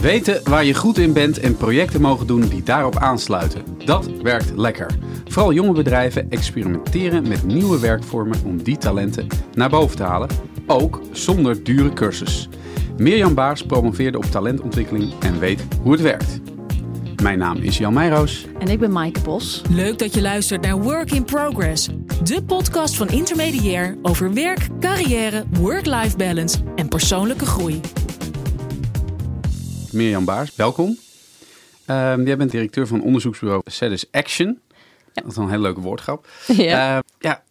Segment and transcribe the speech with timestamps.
[0.00, 3.62] Weten waar je goed in bent en projecten mogen doen die daarop aansluiten.
[3.84, 4.86] Dat werkt lekker.
[5.24, 10.28] Vooral jonge bedrijven experimenteren met nieuwe werkvormen om die talenten naar boven te halen.
[10.66, 12.48] Ook zonder dure cursus.
[12.96, 16.40] Mirjam Baars promoveerde op talentontwikkeling en weet hoe het werkt.
[17.22, 18.46] Mijn naam is Jan Meijroos.
[18.58, 19.62] En ik ben Maaike Bos.
[19.70, 21.88] Leuk dat je luistert naar Work in Progress.
[22.22, 27.80] De podcast van Intermediair over werk, carrière, work-life balance en persoonlijke groei.
[29.92, 30.98] Mirjam Baars, welkom.
[31.84, 34.60] Ehm, jij bent directeur van onderzoeksbureau Satis Action.
[35.12, 36.26] Dat is een hele leuke woordgrap.
[36.46, 36.96] Ja.
[36.96, 37.42] Ehm, ja,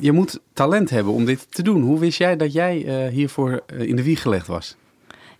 [0.00, 1.82] je moet talent hebben om dit te doen.
[1.82, 4.76] Hoe wist jij dat jij eh, hiervoor eh, in de wieg gelegd was?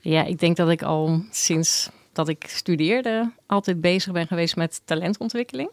[0.01, 4.81] Ja, ik denk dat ik al sinds dat ik studeerde altijd bezig ben geweest met
[4.85, 5.71] talentontwikkeling.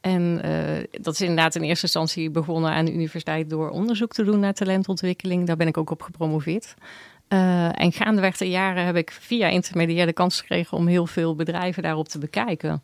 [0.00, 4.24] En eh, dat is inderdaad in eerste instantie begonnen aan de universiteit door onderzoek te
[4.24, 5.46] doen naar talentontwikkeling.
[5.46, 6.74] Daar ben ik ook op gepromoveerd.
[7.32, 11.34] Uh, en gaandeweg de jaren heb ik via intermediair de kans gekregen om heel veel
[11.34, 12.82] bedrijven daarop te bekijken.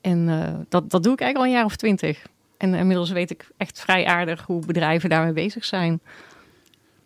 [0.00, 2.26] En uh, dat, dat doe ik eigenlijk al een jaar of twintig.
[2.56, 6.00] En inmiddels weet ik echt vrij aardig hoe bedrijven daarmee bezig zijn.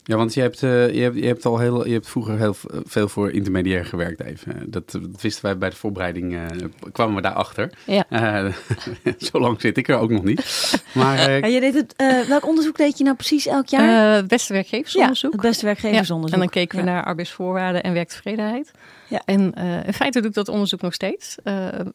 [0.08, 2.54] Ja, want je hebt, uh, je hebt, je hebt al heel, je hebt vroeger heel
[2.84, 4.70] veel voor intermediair gewerkt even.
[4.70, 6.44] Dat, dat wisten wij bij de voorbereiding, uh,
[6.92, 7.70] kwamen we daarachter.
[7.84, 8.04] Ja.
[8.10, 8.54] Uh,
[9.30, 10.72] zo lang zit ik er ook nog niet.
[10.94, 11.94] Maar, en je deed het,
[12.28, 14.26] welk onderzoek deed je nou precies elk jaar?
[14.26, 15.32] beste werkgeversonderzoek.
[15.32, 16.28] Ja, het beste werkgeversonderzoek.
[16.28, 16.34] Ja.
[16.34, 16.92] En dan keken we ja.
[16.92, 18.70] naar arbeidsvoorwaarden en werktevredenheid.
[19.08, 19.22] Ja.
[19.24, 19.52] En
[19.86, 21.36] in feite doe ik dat onderzoek nog steeds.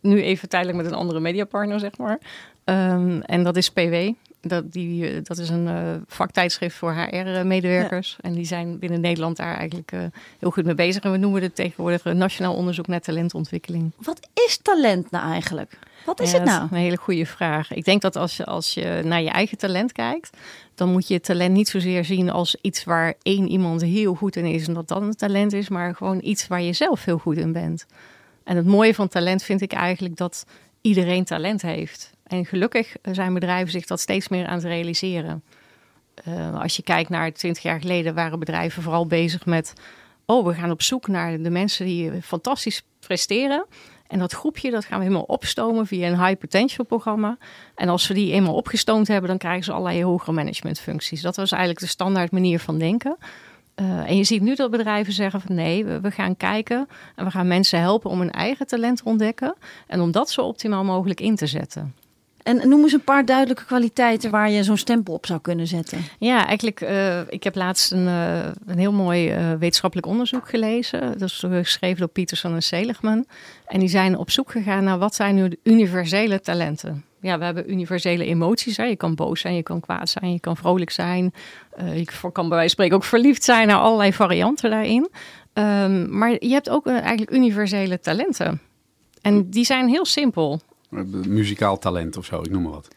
[0.01, 2.19] nu even tijdelijk met een andere mediapartner, zeg maar.
[2.65, 4.11] Um, en dat is PW.
[4.47, 8.17] Dat, die, dat is een uh, vaktijdschrift voor HR-medewerkers.
[8.21, 8.29] Ja.
[8.29, 10.01] En die zijn binnen Nederland daar eigenlijk uh,
[10.39, 11.03] heel goed mee bezig.
[11.03, 13.91] En we noemen het tegenwoordig Nationaal Onderzoek naar Talentontwikkeling.
[13.97, 15.77] Wat is talent nou eigenlijk?
[16.05, 16.59] Wat is ja, het nou?
[16.59, 17.73] Dat is een hele goede vraag.
[17.73, 20.37] Ik denk dat als je, als je naar je eigen talent kijkt,
[20.75, 24.45] dan moet je talent niet zozeer zien als iets waar één iemand heel goed in
[24.45, 27.37] is en dat dan een talent is, maar gewoon iets waar je zelf heel goed
[27.37, 27.85] in bent.
[28.43, 30.45] En het mooie van talent vind ik eigenlijk dat
[30.81, 32.12] iedereen talent heeft.
[32.33, 35.43] En gelukkig zijn bedrijven zich dat steeds meer aan het realiseren.
[36.27, 39.73] Uh, als je kijkt naar 20 jaar geleden, waren bedrijven vooral bezig met:
[40.25, 43.65] oh, we gaan op zoek naar de mensen die fantastisch presteren.
[44.07, 47.37] En dat groepje, dat gaan we helemaal opstomen via een high potential programma.
[47.75, 51.21] En als we die eenmaal opgestoomd hebben, dan krijgen ze allerlei hogere managementfuncties.
[51.21, 53.17] Dat was eigenlijk de standaard manier van denken.
[53.75, 57.31] Uh, en je ziet nu dat bedrijven zeggen van nee, we, gaan kijken en we
[57.31, 59.55] gaan mensen helpen om hun eigen talent te ontdekken.
[59.87, 61.93] En om dat zo optimaal mogelijk in te zetten.
[62.43, 65.99] En noem eens een paar duidelijke kwaliteiten waar je zo'n stempel op zou kunnen zetten.
[66.19, 71.17] Ja, eigenlijk, uh, ik heb laatst een, uh, een heel mooi uh, wetenschappelijk onderzoek gelezen.
[71.17, 73.25] Dat is geschreven door Peterson en Seligman.
[73.67, 77.05] En die zijn op zoek gegaan naar wat zijn nu de universele talenten.
[77.21, 78.75] Ja, we hebben universele emoties.
[78.75, 81.33] Je kan boos zijn, je kan kwaad zijn, je kan vrolijk zijn.
[81.93, 85.09] je kan bij wijze van spreken ook verliefd zijn naar allerlei varianten daarin.
[85.53, 88.61] Um, maar je hebt ook eigenlijk universele talenten.
[89.21, 90.61] En die zijn heel simpel
[91.27, 92.87] muzikaal talent of zo, ik noem maar wat.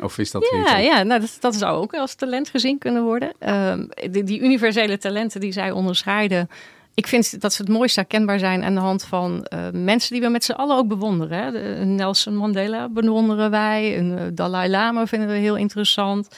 [0.00, 3.32] Of is dat ja, ja nou, dat, dat zou ook als talent gezien kunnen worden.
[3.48, 6.48] Um, die, die, universele talenten die zij onderscheiden.
[6.94, 10.22] Ik vind dat ze het mooist herkenbaar zijn aan de hand van uh, mensen die
[10.22, 11.38] we met z'n allen ook bewonderen.
[11.38, 11.50] Hè.
[11.50, 13.96] De, Nelson Mandela bewonderen wij.
[13.96, 16.28] En, uh, Dalai Lama vinden we heel interessant.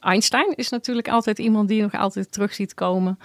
[0.00, 3.18] Einstein is natuurlijk altijd iemand die je nog altijd terug ziet komen.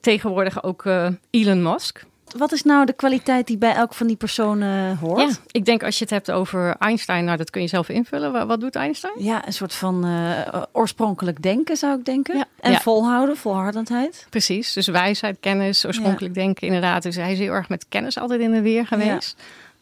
[0.00, 0.84] tegenwoordig ook
[1.30, 2.04] Elon Musk
[2.36, 5.20] wat is nou de kwaliteit die bij elk van die personen hoort?
[5.20, 8.32] Ja, ik denk als je het hebt over Einstein, nou dat kun je zelf invullen.
[8.32, 9.14] Wat, wat doet Einstein?
[9.18, 12.36] Ja, een soort van uh, oorspronkelijk denken zou ik denken.
[12.36, 12.44] Ja.
[12.60, 12.80] En ja.
[12.80, 14.26] volhouden, volhardendheid.
[14.30, 17.02] Precies, dus wijsheid, kennis, oorspronkelijk denken inderdaad.
[17.02, 19.36] Dus hij is heel erg met kennis altijd in de weer geweest.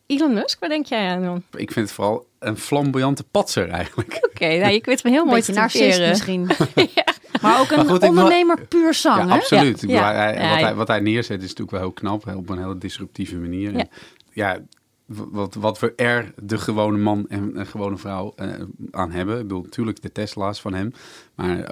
[0.06, 1.42] Elon Musk, wat denk jij aan dan?
[1.50, 4.14] Ik vind het vooral een flamboyante patser eigenlijk.
[4.16, 6.50] Oké, okay, nou, je kunt me heel mooi te narcist misschien.
[6.94, 7.11] ja.
[7.40, 8.66] Maar ook een maar goed, ondernemer wil...
[8.66, 9.80] puur zang, ja, Absoluut.
[9.80, 9.86] Ja.
[9.86, 12.26] Bedoel, hij, wat, hij, wat, hij, neerzet is natuurlijk wel heel knap.
[12.36, 13.74] Op een hele disruptieve manier.
[13.74, 13.88] En,
[14.32, 14.58] ja,
[15.06, 18.52] wat, wat we er, de gewone man en een gewone vrouw, uh,
[18.90, 19.36] aan hebben.
[19.36, 20.92] Ik bedoel, natuurlijk de Tesla's van hem.
[21.34, 21.64] Maar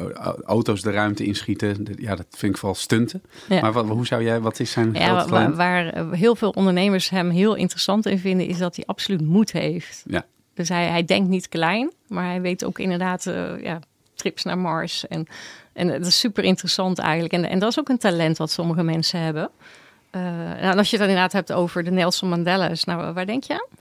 [0.44, 3.22] auto's de ruimte inschieten, ja, dat vind ik vooral stunten.
[3.49, 3.60] Ja.
[3.60, 7.31] Maar wat, hoe zou jij, wat is zijn ja, waar, waar heel veel ondernemers hem
[7.31, 10.05] heel interessant in vinden, is dat hij absoluut moed heeft.
[10.06, 10.26] Ja.
[10.55, 13.81] Dus hij, hij denkt niet klein, maar hij weet ook inderdaad uh, ja,
[14.20, 15.08] trips naar Mars.
[15.08, 15.26] En,
[15.72, 17.32] en dat is super interessant eigenlijk.
[17.32, 19.50] En, en dat is ook een talent wat sommige mensen hebben.
[20.12, 20.22] Uh,
[20.61, 23.78] nou, als je het inderdaad hebt over de Nelson Mandela's, nou, waar denk je aan?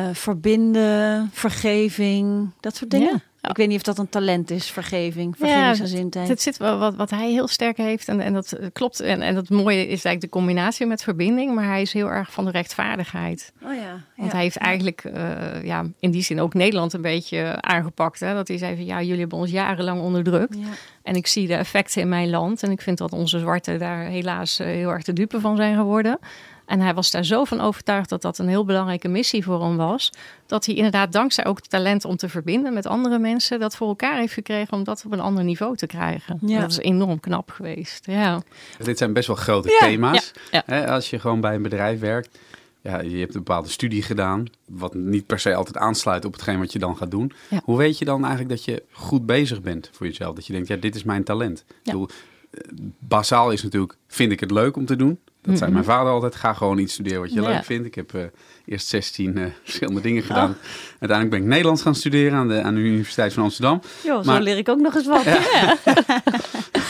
[0.00, 3.12] Uh, verbinden, vergeving, dat soort dingen.
[3.12, 3.33] Ja.
[3.48, 6.26] Ik weet niet of dat een talent is, vergeving, vergevingsgezindheid.
[6.26, 9.00] Ja, het zit wel wat, wat hij heel sterk heeft en, en dat klopt.
[9.00, 12.32] En, en dat mooie is eigenlijk de combinatie met verbinding, maar hij is heel erg
[12.32, 13.52] van de rechtvaardigheid.
[13.62, 13.90] Oh ja.
[14.16, 14.34] Want ja.
[14.34, 18.20] hij heeft eigenlijk uh, ja, in die zin ook Nederland een beetje aangepakt.
[18.20, 18.34] Hè?
[18.34, 20.56] Dat hij zei van ja, jullie hebben ons jarenlang onderdrukt.
[21.02, 22.62] En ik zie de effecten in mijn land.
[22.62, 25.76] En ik vind dat onze zwarten daar helaas uh, heel erg de dupe van zijn
[25.76, 26.18] geworden.
[26.66, 29.76] En hij was daar zo van overtuigd dat dat een heel belangrijke missie voor hem
[29.76, 30.10] was.
[30.46, 33.88] Dat hij inderdaad dankzij ook het talent om te verbinden met andere mensen, dat voor
[33.88, 36.38] elkaar heeft gekregen om dat op een ander niveau te krijgen.
[36.40, 36.60] Ja.
[36.60, 38.06] Dat is enorm knap geweest.
[38.06, 38.42] Ja.
[38.78, 40.32] Dit zijn best wel grote Ja, thema's.
[40.50, 42.38] ja, Hè, als je gewoon bij een bedrijf werkt.
[42.80, 44.44] Ja, je hebt een bepaalde studie gedaan.
[44.68, 47.32] Wat niet per se altijd aansluit op hetgeen wat je dan gaat doen.
[47.50, 47.60] Ja.
[47.64, 50.34] Hoe weet je dan eigenlijk dat je goed bezig bent voor jezelf?
[50.34, 51.64] Dat je denkt, ja, dit is mijn talent.
[51.68, 52.08] Ik bedoel,
[52.50, 52.60] eh,
[52.98, 55.18] basaal is natuurlijk, vind ik het leuk om te doen?
[55.44, 57.40] Dat zei mijn vader altijd, ga gewoon iets studeren wat je.
[57.42, 57.48] Ja.
[57.48, 57.86] leuk vindt.
[57.86, 58.22] Ik heb eh,
[58.66, 60.56] eerst 16 eh, verschillende dingen gedaan.
[60.90, 63.80] Uiteindelijk ben ik Nederlands gaan studeren aan de, aan de Universiteit van Amsterdam.
[64.04, 65.24] Jo, zo Maar- leer ik ook nog eens wat.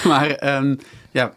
[0.05, 0.77] Maar ehm,
[1.11, 1.33] ja,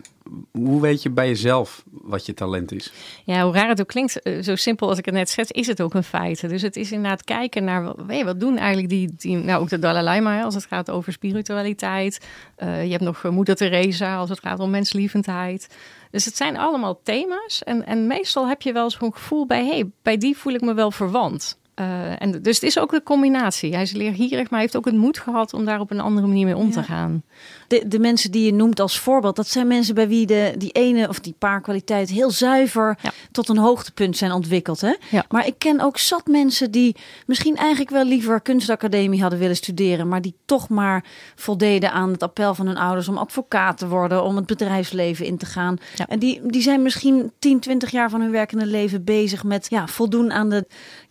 [0.51, 2.91] hoe weet je bij jezelf wat je talent is?
[3.25, 5.67] Ja, hoe raar het ook klinkt, eh, zo simpel als ik het net schets, is
[5.67, 6.49] het ook een feit.
[6.49, 9.61] Dus het is inderdaad kijken naar, wat- weet je, wat doen eigenlijk die, die nou
[9.61, 12.25] ook de Dalai Lama, als het gaat over spiritualiteit.
[12.59, 15.67] Je hebt nog Moeder Teresa als het gaat om menslievendheid.
[16.11, 17.63] Dus het zijn allemaal thema's.
[17.63, 20.73] En, en meestal heb je wel zo'n gevoel bij, hey, bij die voel ik me
[20.73, 21.59] wel verwant.
[21.73, 23.73] Eh, en dus het is ook een combinatie.
[23.73, 26.45] Hij is leergierig, maar heeft ook het moed gehad om daar op een andere manier
[26.45, 26.85] mee om te Ja.
[26.85, 27.23] gaan.
[27.67, 30.71] De, de mensen die je noemt als voorbeeld, dat zijn mensen bij wie de, die
[30.71, 33.11] ene of die paar kwaliteit heel zuiver Ja.
[33.31, 34.81] tot een hoogtepunt zijn ontwikkeld.
[34.81, 34.93] Hè?
[35.09, 35.25] Ja.
[35.29, 40.07] Maar ik ken ook zat mensen die misschien eigenlijk wel liever kunstacademie hadden willen studeren,
[40.07, 41.05] maar die toch maar
[41.35, 45.37] voldeden aan het appel van hun ouders om advocaat te worden, om het bedrijfsleven in
[45.37, 45.77] te gaan.
[45.95, 46.07] Ja.
[46.07, 49.87] En die, die zijn misschien 10, 20 jaar van hun werkende leven bezig met ja,
[49.87, 50.65] voldoen aan de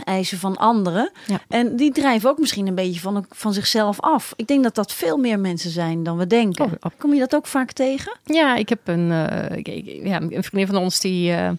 [0.05, 1.11] eisen van anderen.
[1.49, 4.33] En die drijven ook misschien een beetje van, van zichzelf af.
[4.37, 6.45] Ik denk dat dat veel meer mensen zijn dan we denken.
[6.55, 8.17] Oh, ab- Kom je dat ook vaak tegen?
[8.25, 11.51] Ja, ik heb een, eh, ik- ik- ja, een vriendin van ons die, eh,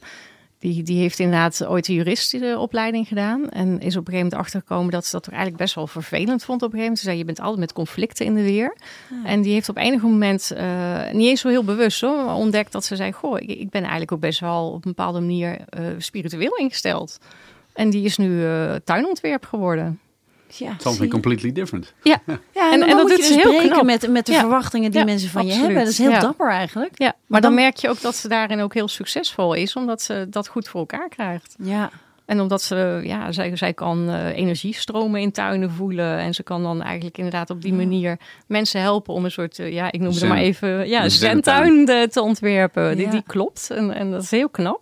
[0.59, 3.49] die, die heeft inderdaad ooit de juristenopleiding gedaan.
[3.49, 6.43] En is op een gegeven moment achtergekomen dat ze dat toch eigenlijk best wel vervelend
[6.43, 6.99] vond op een gegeven moment.
[6.99, 8.75] Ze zei, je bent altijd met conflicten in de weer.
[9.23, 12.85] En die heeft op enig moment, eh, niet eens zo heel bewust hoor, ontdekt dat
[12.85, 15.57] ze zei, goh, ik, ik ben eigenlijk ook best wel op een bepaalde manier
[15.97, 17.17] spiritueel ingesteld.
[17.73, 18.43] En die is nu
[18.83, 19.99] tuinontwerp geworden.
[20.49, 21.93] Ja, Something completely different.
[22.03, 23.83] Ja, Ja, En- en, en dan dat moet je dus heel breken knap.
[23.83, 24.39] met, met de Ja.
[24.39, 25.75] verwachtingen die Ja, mensen van je hebben.
[25.75, 26.19] Dat is heel Ja.
[26.19, 26.91] dapper eigenlijk.
[26.99, 30.01] ja, maar dan dan- merk je ook dat ze daarin ook heel succesvol is, omdat
[30.01, 31.55] ze dat goed voor elkaar krijgt.
[31.63, 31.89] Ja,
[32.25, 36.17] En omdat ze, ja, zij, zij kan eh, energiestromen in tuinen voelen.
[36.17, 38.17] En ze kan dan eigenlijk inderdaad op die manier
[38.47, 41.87] mensen helpen om een soort, eh, ja, ik noem het maar even, ja, Een zentuin
[41.87, 42.97] eh, te ontwerpen.
[42.97, 44.81] Die, die klopt en, en dat is heel knap.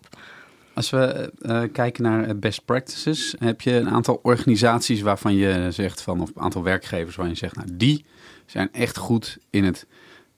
[0.75, 5.67] Als we eh, kijken naar eh, best practices, heb je een aantal organisaties waarvan je
[5.71, 8.05] zegt van, of een aantal werkgevers waarvan je zegt, nou die
[8.45, 9.87] zijn echt goed in het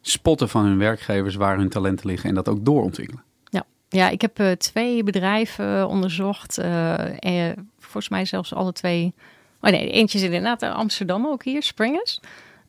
[0.01, 3.24] spotten van hun werkgevers waar hun talenten liggen en dat ook doorontwikkelen.
[3.50, 6.57] Ja, ja ik heb eh, twee bedrijven onderzocht.
[6.57, 9.13] eh, volgens mij zelfs alle twee.
[9.62, 12.19] Oh nee, eentje zit inderdaad in Amsterdam ook hier, Springers.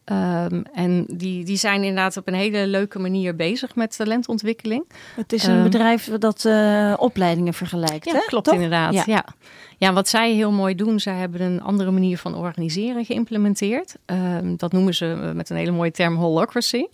[0.08, 4.84] Ehm, en die, die zijn inderdaad op een hele leuke manier bezig met talentontwikkeling.
[5.16, 5.62] het is een Ehm.
[5.62, 8.04] bedrijf dat eh, opleidingen vergelijkt.
[8.04, 8.18] Ja, hè?
[8.26, 8.54] klopt Toch?
[8.54, 8.92] inderdaad.
[8.94, 9.02] Ja.
[9.06, 9.24] Ja.
[9.78, 9.92] Ja.
[9.92, 13.94] wat zij heel mooi doen, zij hebben een andere manier van organiseren geïmplementeerd.
[14.04, 16.84] Ehm, dat noemen ze eh, met een hele mooie term holocracy.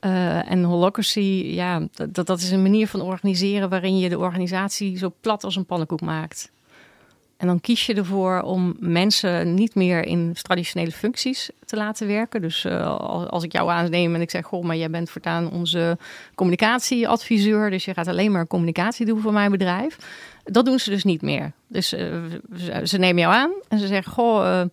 [0.00, 1.82] Eh, en holocracy, ja,
[2.12, 5.66] dat, dat is een manier van organiseren waarin je de organisatie zo plat als een
[5.66, 6.50] pannenkoek maakt.
[7.36, 12.40] En dan kies je ervoor om mensen niet meer in traditionele functies te laten werken.
[12.40, 12.96] Dus eh,
[13.30, 15.98] als, ik jou aanneem en ik zeg, goh, maar jij bent voortaan onze
[16.34, 17.70] communicatieadviseur.
[17.70, 19.98] Dus je gaat alleen maar communicatie doen voor mijn bedrijf.
[20.44, 21.52] Dat doen ze dus niet meer.
[21.66, 22.06] Dus eh,
[22.84, 24.66] ze, nemen jou aan en ze zeggen, goh, eh,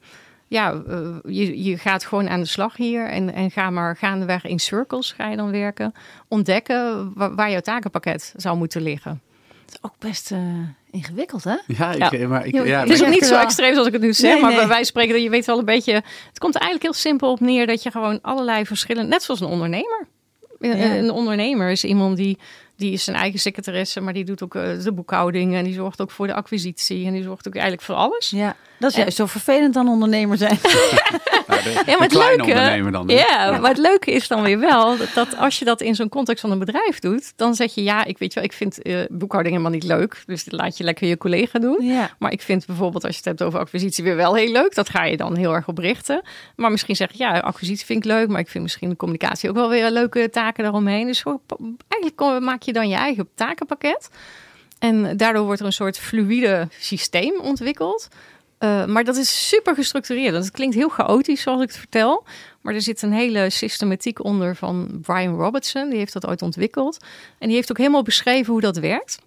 [0.48, 0.82] ja,
[1.26, 3.10] je, je gaat gewoon aan de slag hier.
[3.10, 5.94] En, en ga maar gaandeweg in circles ga je dan werken.
[6.28, 9.22] Ontdekken waar, waar jouw takenpakket zou moeten liggen.
[9.66, 10.40] Dat is ook best eh,
[10.92, 11.56] ingewikkeld, hè?
[11.68, 12.12] Ja, ik, Ja.
[12.12, 14.32] eh, maar ik, Ja, Het is ook niet zo extreem zoals ik het nu zeg,
[14.32, 14.60] Nee, maar nee.
[14.60, 15.94] bij wijze van spreken, dat je weet wel een beetje.
[15.94, 19.40] Het komt er eigenlijk heel simpel op neer dat je gewoon allerlei verschillende, net zoals
[19.40, 20.08] een ondernemer.
[20.60, 20.96] Ja.
[20.96, 22.38] Een ondernemer is iemand die,
[22.76, 26.02] die is zijn eigen secretaresse, maar die doet ook eh, de boekhouding en die zorgt
[26.02, 28.30] ook voor de acquisitie en die zorgt ook eigenlijk voor alles.
[28.30, 30.60] Ja, dat is juist zo vervelend dan ondernemer zijn.
[31.48, 33.08] nou, de, Ja, maar het leuke, ondernemer dan.
[33.08, 36.10] ja, maar het leuke is dan weer wel dat, dat als je dat in zo'n
[36.10, 38.82] context van een bedrijf doet, dan zeg je ja, ik weet je wel, ik vind
[38.82, 41.86] eh, boekhouding helemaal niet leuk, dus laat je lekker je collega doen.
[41.86, 42.10] Ja.
[42.20, 44.76] Maar ik vind bijvoorbeeld als je het hebt over acquisitie weer wel heel leuk.
[44.76, 46.22] Dat ga je dan heel erg op richten.
[46.56, 48.28] Maar misschien zeg je, ja, acquisitie vind ik leuk.
[48.28, 51.06] Maar ik vind misschien de communicatie ook wel weer leuke taken daaromheen.
[51.06, 51.42] Dus gewoon,
[51.88, 54.10] eigenlijk maak je dan je eigen takenpakket.
[54.80, 58.08] En daardoor wordt er een soort fluïde systeem ontwikkeld.
[58.64, 60.34] Eh, maar dat is super gestructureerd.
[60.34, 62.24] Dat klinkt heel chaotisch zoals ik het vertel.
[62.62, 65.90] Maar er zit een hele systematiek onder van Brian Robertson.
[65.90, 66.98] Die heeft dat ooit ontwikkeld.
[67.40, 69.20] En die heeft ook helemaal beschreven hoe dat werkt.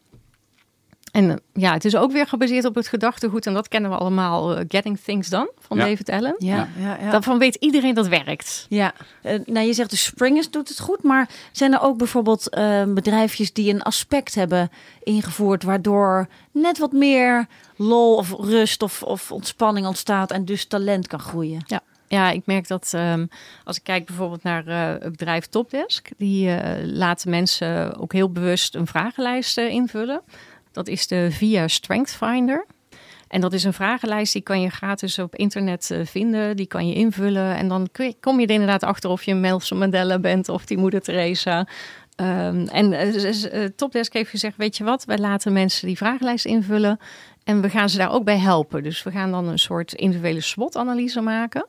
[1.16, 3.46] En uh, ja, het is ook weer gebaseerd op het gedachtegoed.
[3.46, 4.58] En dat kennen we allemaal.
[4.58, 5.84] Uh, Getting Things Done van Ja.
[5.84, 6.34] David Allen.
[6.38, 7.10] Ja, ja, ja.
[7.10, 8.66] Daarvan weet iedereen dat werkt.
[8.68, 8.92] Ja,
[9.22, 12.82] Eh, nou je zegt de Springers doet het goed, maar zijn er ook bijvoorbeeld eh,
[12.84, 14.70] bedrijfjes die een aspect hebben
[15.02, 17.46] ingevoerd waardoor net wat meer
[17.76, 21.64] lol of rust of, of ontspanning ontstaat en dus talent kan groeien?
[22.08, 23.26] Ja, ik merk dat ehm,
[23.64, 28.30] als ik kijk bijvoorbeeld naar eh, het bedrijf Topdesk, die eh, laten mensen ook heel
[28.30, 30.20] bewust een vragenlijst eh, invullen.
[30.76, 32.66] Dat is de Via Strength Finder.
[33.28, 36.56] En dat is een vragenlijst die kan je gratis op internet eh, vinden.
[36.56, 37.56] Die kan je invullen.
[37.56, 37.88] En dan
[38.20, 41.66] kom je er inderdaad achter of je Nelson Mandela bent of die moeder Teresa.
[42.16, 46.44] Ehm, en eh, eh, Topdesk heeft gezegd, weet je wat, wij laten mensen die vragenlijst
[46.44, 46.98] invullen.
[47.44, 48.82] En we gaan ze daar ook bij helpen.
[48.82, 51.66] Dus we gaan dan een soort individuele SWOT-analyse maken.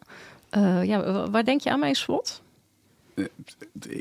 [0.49, 2.41] Eh, ja, wa- waar denk je aan bij een SWOT?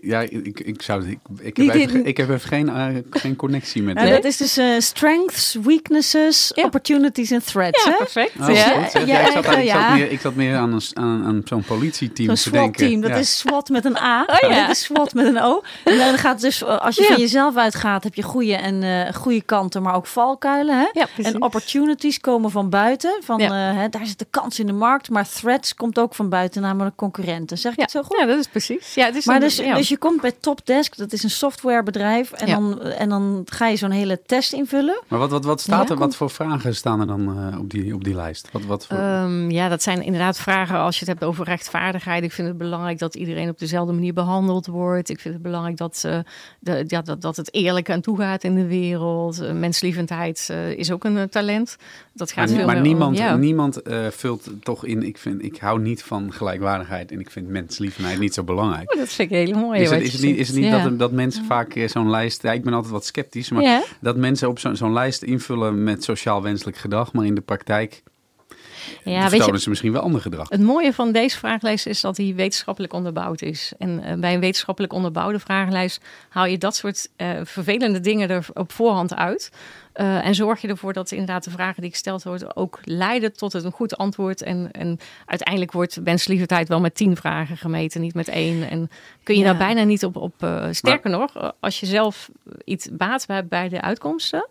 [0.02, 3.82] Ja, ik, ik, zou, ik, ik, heb, even, ik heb even geen, eh, geen connectie
[3.82, 3.94] met...
[3.94, 6.64] Nou, dat is dus eh, strengths, weaknesses, Ja.
[6.64, 7.84] opportunities en threats.
[7.84, 7.92] hè?
[7.98, 8.32] perfect.
[8.40, 8.82] Oh, ja.
[8.82, 8.92] goed.
[8.92, 9.94] Ja, Ja, ik, zat, eigen, ik, zat ja.
[9.94, 12.78] meer, ik zat meer aan, een, aan, aan zo'n politieteam Zo'n te denken.
[12.78, 13.16] SWAT-team, dat Ja.
[13.16, 14.20] is SWAT met een A.
[14.42, 14.66] Oh, ja.
[14.66, 15.62] Dit is SWAT met een O.
[15.84, 17.08] En dan gaat het dus, eh, als je Ja.
[17.08, 20.78] van jezelf uitgaat, heb je goede en eh, goede kanten, maar ook valkuilen.
[20.78, 20.86] Hè?
[20.92, 21.06] Ja.
[21.22, 23.20] En opportunities komen van buiten.
[23.24, 23.70] Van, Ja.
[23.70, 25.10] eh, hè, daar zit de kans in de markt.
[25.10, 27.58] Maar threats komt ook van buiten, namelijk concurrenten.
[27.58, 27.82] Zeg ik ja.
[27.84, 28.18] het zo goed?
[28.18, 28.94] ja, dat is precies.
[28.94, 29.74] Ja, het is Maar een- dus, ja.
[29.74, 32.32] dus je komt bij Topdesk, dat is een softwarebedrijf.
[32.32, 32.54] En, Ja.
[32.54, 35.02] dan, en dan ga je zo'n hele test invullen.
[35.08, 36.00] Maar wat, wat, wat staat Ja, er?
[36.00, 38.48] Wat voor vragen staan er dan eh, op, die, op die lijst?
[38.52, 38.96] Wat, wat voor...
[38.98, 42.22] Ehm, ja, dat zijn inderdaad vragen als je het hebt over rechtvaardigheid.
[42.22, 45.08] Ik vind het belangrijk dat iedereen op dezelfde manier behandeld wordt.
[45.08, 46.18] Ik vind het belangrijk dat, eh,
[46.60, 49.42] de, ja, dat, dat het eerlijk aan toe gaat in de wereld.
[49.42, 51.76] Uh, menslievendheid eh, is ook een talent.
[52.16, 55.02] Dat gaat maar veel maar niemand, om, niemand eh, vult toch in.
[55.02, 58.92] Ik, vind, ik hou niet van gelijkwaardigheid en ik vind mensliefheid niet zo belangrijk.
[58.92, 59.80] Oh, dat vind ik heel mooi.
[59.80, 60.76] Is het, is het niet, is het niet zegt.
[60.82, 60.88] Ja.
[60.88, 62.42] dat, dat mensen vaak eh, zo'n lijst...
[62.42, 63.82] Ja, ik ben altijd wat sceptisch, maar Ja.
[64.00, 68.02] dat mensen op zo'n zo'n lijst invullen met sociaal wenselijk gedrag, maar in de praktijk
[69.04, 70.48] Ja, weet ze misschien wel ander gedrag.
[70.48, 73.72] Het mooie van deze vragenlijst is dat die wetenschappelijk onderbouwd is.
[73.78, 78.46] En eh, bij een wetenschappelijk onderbouwde vragenlijst haal je dat soort eh, vervelende dingen er
[78.54, 79.50] op voorhand uit.
[79.96, 83.52] Eh, en zorg je ervoor dat inderdaad de vragen die gesteld worden ook leiden tot
[83.52, 84.42] het een goed antwoord.
[84.42, 88.70] En, en uiteindelijk wordt menslievendheid wel met tien vragen gemeten, niet met één.
[88.70, 88.90] En
[89.22, 89.46] kun je Ja.
[89.46, 90.16] daar bijna niet op.
[90.16, 92.30] op eh, sterker nog, als je zelf
[92.64, 94.48] iets baat hebt bij de uitkomsten,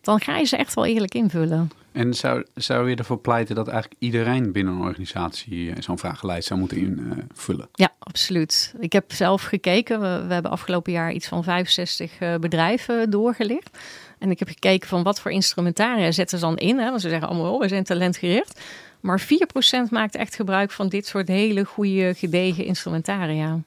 [0.00, 1.70] dan ga je ze echt wel eerlijk invullen.
[1.98, 6.46] En zou, zou je ervoor pleiten dat eigenlijk iedereen binnen een organisatie eh, zo'n vragenlijst
[6.48, 7.68] zou moeten invullen?
[7.72, 8.74] Ja, absoluut.
[8.78, 10.00] Ik heb zelf gekeken.
[10.00, 13.78] We, we hebben afgelopen jaar iets van 65 eh, bedrijven doorgelicht.
[14.18, 16.78] En ik heb gekeken van wat voor instrumentaria zetten ze dan in.
[16.78, 16.88] Hè?
[16.88, 18.60] Want ze zeggen allemaal, oh, we zijn talentgericht.
[19.00, 19.22] Maar
[19.86, 23.60] 4% maakt echt gebruik van dit soort hele goede, gedegen instrumentaria.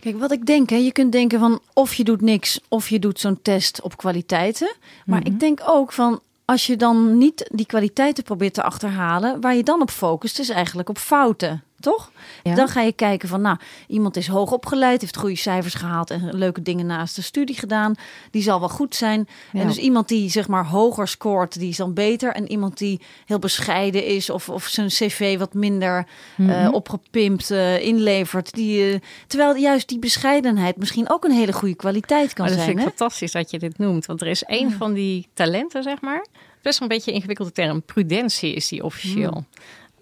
[0.00, 2.98] Kijk, wat ik denk, hè, je kunt denken van of je doet niks of je
[2.98, 4.74] doet zo'n test op kwaliteiten.
[5.06, 5.28] Maar Mhm.
[5.28, 9.62] ik denk ook van als je dan niet die kwaliteiten probeert te achterhalen, waar je
[9.62, 11.62] dan op focust, is eigenlijk op fouten.
[11.82, 12.10] Toch?
[12.42, 12.54] Ja.
[12.54, 16.36] Dan ga je kijken van, nou, iemand is hoog opgeleid, heeft goede cijfers gehaald en
[16.36, 17.94] leuke dingen naast de studie gedaan.
[18.30, 19.28] Die zal wel goed zijn.
[19.52, 19.60] Ja.
[19.60, 22.32] En dus iemand die zeg maar hoger scoort, die is dan beter.
[22.34, 26.68] En iemand die heel bescheiden is of, of zijn cv wat minder Mhm.
[26.74, 28.52] opgepimpt eh, inlevert.
[28.54, 32.64] Die, eh, terwijl juist die bescheidenheid misschien ook een hele goede kwaliteit kan Maar dat
[32.64, 32.70] zijn.
[32.70, 32.90] vind Hè?
[32.90, 34.06] ik fantastisch dat je dit noemt.
[34.06, 36.26] Want er is één van die talenten, zeg maar.
[36.62, 37.82] Best wel een beetje een ingewikkelde term.
[37.82, 39.44] Prudentie is die officieel.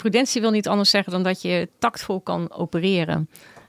[0.01, 3.29] Prudentie wil niet anders zeggen dan dat je tactvol kan opereren.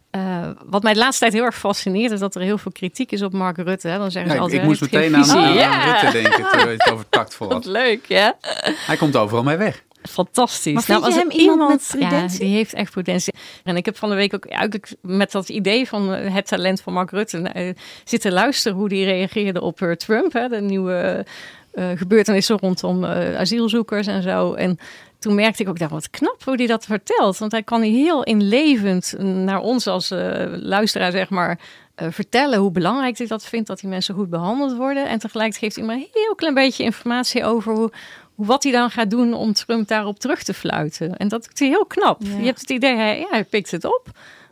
[0.09, 3.11] Eh, wat mij de laatste tijd heel erg fascineert, is dat er heel veel kritiek
[3.11, 3.87] is op Mark Rutte.
[3.87, 3.97] Hè.
[3.97, 6.75] Dan zeggen Ja, ze altijd, ik moest meteen geen aan, ja, Rutte denken terwijl je
[6.77, 7.73] het over tactvol wat had.
[7.73, 8.37] leuk, ja.
[8.85, 9.83] Hij komt overal mee weg.
[10.09, 10.87] Fantastisch.
[10.87, 12.39] Maar je als hem iemand met prudentie?
[12.39, 13.33] Ja, die heeft echt prudentie.
[13.63, 16.81] En ik heb van de week ook eigenlijk met dat idee van eh, het talent
[16.81, 17.73] van Mark Rutte eh,
[18.03, 20.33] zitten luisteren hoe die reageerde op eh, Trump.
[20.33, 21.25] Hè, de nieuwe
[21.71, 24.53] eh, gebeurtenissen rondom eh, asielzoekers en zo.
[24.53, 24.79] En
[25.19, 27.37] toen merkte ik ook, dacht, wat knap hoe hij dat vertelt.
[27.37, 31.59] Want hij kan heel inlevend naar ons als eh, luisteraar, zeg maar,
[31.95, 35.07] vertellen hoe belangrijk hij dat vindt, dat die mensen goed behandeld worden.
[35.07, 37.91] En tegelijk geeft hij maar een heel klein beetje informatie over hoe,
[38.35, 41.17] wat hij dan gaat doen om Trump daarop terug te fluiten.
[41.17, 42.21] En dat hij heel knap.
[42.23, 42.37] Ja.
[42.37, 44.07] Je hebt het idee, hij, ja, hij pikt het op.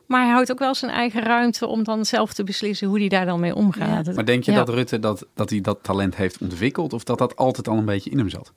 [0.10, 3.08] Maar hij houdt ook wel zijn eigen ruimte om dan zelf te beslissen hoe hij
[3.08, 4.16] daar dan mee omgaat.
[4.16, 4.58] Maar denk je Ja.
[4.58, 7.86] dat Rutte dat, dat hij dat talent heeft ontwikkeld of dat dat altijd al een
[7.86, 8.54] beetje in hem zat?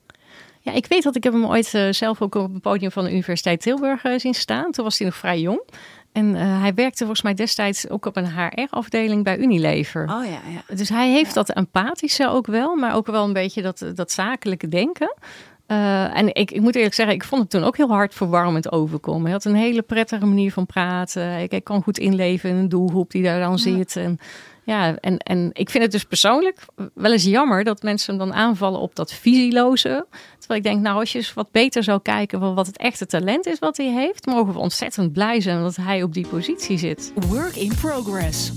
[0.59, 3.03] Ja, ik weet dat ik heb hem ooit eh, zelf ook op het podium van
[3.03, 4.71] de Universiteit Tilburg eh, zien staan.
[4.71, 5.61] Toen was hij nog vrij jong.
[6.11, 10.03] En eh, hij werkte volgens mij destijds ook op een HR-afdeling bij Unilever.
[10.03, 10.75] Oh ja, ja.
[10.75, 14.67] Dus hij heeft dat empathische ook wel, maar ook wel een beetje dat, dat zakelijke
[14.67, 15.13] denken.
[15.73, 18.71] Eh, en ik, ik moet eerlijk zeggen, ik vond het toen ook heel hard verwarmend
[18.71, 19.23] overkomen.
[19.23, 21.39] Hij had een hele prettige manier van praten.
[21.39, 23.95] Ik, ik kan goed inleven in een doelgroep die daar dan zit.
[23.95, 24.19] En
[24.63, 28.79] Ja, en, en ik vind het dus persoonlijk wel eens jammer dat mensen dan aanvallen
[28.79, 30.05] op dat visieloze.
[30.39, 33.05] Terwijl ik denk, nou, als je eens wat beter zou kijken van wat het echte
[33.05, 36.77] talent is wat hij heeft, mogen we ontzettend blij zijn dat hij op die positie
[36.77, 37.13] zit.
[37.27, 38.51] Work in progress.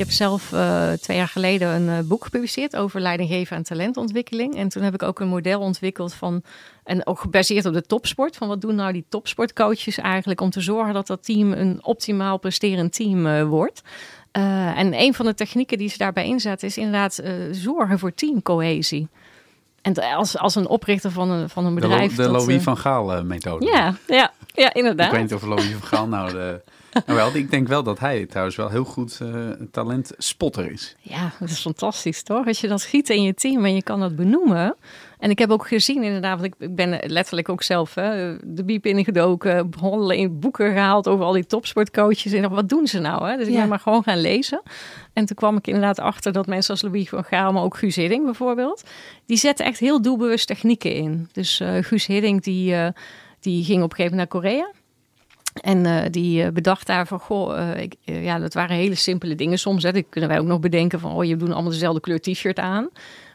[0.00, 4.56] Ik heb zelf uh, twee jaar geleden een uh, boek gepubliceerd over leidinggeven en talentontwikkeling.
[4.56, 6.42] En toen heb ik ook een model ontwikkeld van,
[6.84, 10.60] en ook gebaseerd op de topsport, van wat doen nou die topsportcoaches eigenlijk om te
[10.60, 13.82] zorgen dat dat team een optimaal presterend team uh, wordt.
[14.32, 19.08] en een van de technieken die ze daarbij inzetten is inderdaad zorgen voor teamcohesie.
[19.82, 22.14] En als, als een oprichter van een, van een bedrijf.
[22.14, 23.66] De, de Louis van Gaal methode.
[23.66, 25.06] Ja, ja, ja, inderdaad.
[25.06, 26.60] Ik weet niet of Louis van Gaal nou de
[27.06, 30.96] nou wel, ik denk wel dat hij trouwens wel heel goed uh, talent spotter is.
[31.00, 32.46] Ja, dat is fantastisch toch?
[32.46, 34.76] Als je dat schiet in je team en je kan dat benoemen.
[35.18, 38.86] En ik heb ook gezien inderdaad, want ik ben letterlijk ook zelf hè, de biep
[38.86, 39.70] ingedoken,
[40.08, 42.32] in boeken gehaald over al die topsportcoaches.
[42.32, 43.28] En wat doen ze nou?
[43.28, 43.36] Hè?
[43.36, 44.62] Dus ik ben maar gewoon gaan lezen.
[45.12, 47.96] En toen kwam ik inderdaad achter dat mensen als Louis van Gaal, maar ook Guus
[47.96, 48.82] Hiddink bijvoorbeeld,
[49.26, 51.28] die zetten echt heel doelbewust technieken in.
[51.32, 52.88] Dus uh, Guus Hiddink die, uh,
[53.40, 54.70] die ging op een gegeven moment naar Korea.
[55.62, 59.34] En uh, die uh, bedacht daar van, goh, uh, ik, ja, dat waren hele simpele
[59.34, 59.82] dingen soms.
[59.82, 59.92] Hè.
[59.92, 62.88] Dat kunnen wij ook nog bedenken van, oh, je doen allemaal dezelfde kleur t-shirt aan.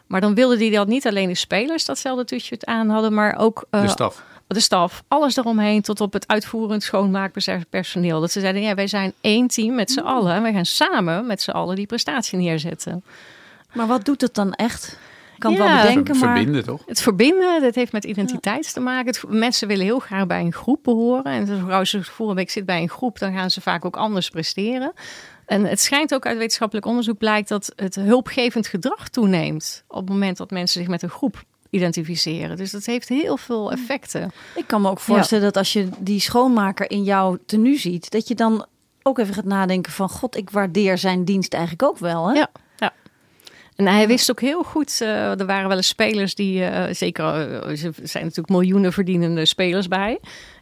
[0.07, 3.67] Maar dan wilde die dat niet alleen de spelers datzelfde t-shirt aan hadden, maar ook...
[3.69, 4.23] de staf.
[4.47, 8.19] De staf, alles eromheen tot op het uitvoerend schoonmaakpersoneel.
[8.21, 10.05] Dat ze zeiden, ja, wij zijn één team met z'n mm.
[10.05, 10.33] allen.
[10.33, 13.03] En wij gaan samen met z'n allen die prestatie neerzetten.
[13.73, 14.99] Maar wat doet het dan echt?
[15.37, 16.35] Kan ja, wel bedenken, maar...
[16.35, 16.81] Verbinden, toch?
[16.85, 19.05] Het verbinden, dat heeft met identiteit te maken.
[19.05, 21.23] Het, mensen willen heel graag bij een groep behoren.
[21.23, 24.29] En als ze vorige week zit bij een groep, dan gaan ze vaak ook anders
[24.29, 24.93] presteren.
[25.45, 30.09] En het schijnt ook uit wetenschappelijk onderzoek blijkt dat het hulpgevend gedrag toeneemt op het
[30.09, 32.57] moment dat mensen zich met een groep identificeren.
[32.57, 34.31] Dus dat heeft heel veel effecten.
[34.55, 38.27] Ik kan me ook voorstellen dat als je die schoonmaker in jouw tenue ziet, dat
[38.27, 38.65] je dan
[39.03, 42.27] ook even gaat nadenken van god, ik waardeer zijn dienst eigenlijk ook wel.
[42.27, 42.33] Hè?
[42.33, 42.49] Ja.
[43.75, 47.23] En hij wist ook heel goed, uh, er waren wel eens spelers die, uh, zeker,
[47.23, 50.19] uh, er zijn natuurlijk miljoenen verdienende spelers bij.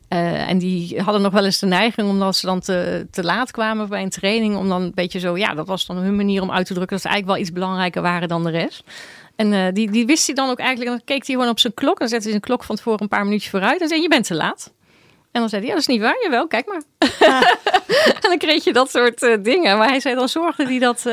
[0.07, 3.89] en die hadden nog wel eens de neiging, omdat ze dan te, te laat kwamen
[3.89, 6.51] bij een training, om dan een beetje zo, ja, dat was dan hun manier om
[6.51, 8.83] uit te drukken dat ze eigenlijk wel iets belangrijker waren dan de rest.
[9.35, 11.73] En die, die wist hij dan ook eigenlijk, en dan keek hij gewoon op zijn
[11.73, 14.07] klok, dan zette hij zijn klok van tevoren een paar minuutjes vooruit en zei, je
[14.07, 14.73] bent te laat.
[15.31, 16.83] En dan zei hij, ja, dat is niet waar, jawel, kijk maar.
[18.21, 19.77] en dan kreeg je dat soort dingen.
[19.77, 21.05] Maar hij zei, dan zorgde hij dat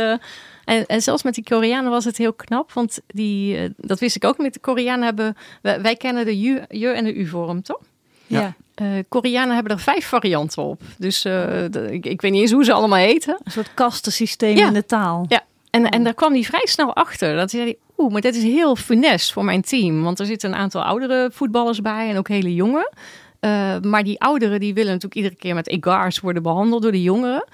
[0.70, 4.16] en, en zelfs met die Koreanen was het heel knap, want die, uh, dat wist
[4.16, 4.38] ik ook.
[4.38, 7.80] Met de Koreanen hebben, wij, wij kennen de je, je en de u-vorm, toch?
[8.26, 8.54] Ja.
[8.82, 10.80] Uh, Koreanen hebben er vijf varianten op.
[10.98, 11.32] Dus uh,
[11.70, 13.40] de, ik, ik, weet niet eens hoe ze allemaal heten.
[13.44, 14.66] Een soort kastensysteem ja.
[14.66, 15.24] in de taal.
[15.28, 17.36] Ja, en, en daar kwam hij vrij snel achter.
[17.36, 20.02] Dat hij zei, oeh, maar dit is heel funest voor mijn team.
[20.02, 22.92] Want er zitten een aantal oudere voetballers bij en ook hele jonge.
[23.40, 27.02] Uh, maar die ouderen die willen natuurlijk iedere keer met egars worden behandeld door de
[27.02, 27.44] jongeren.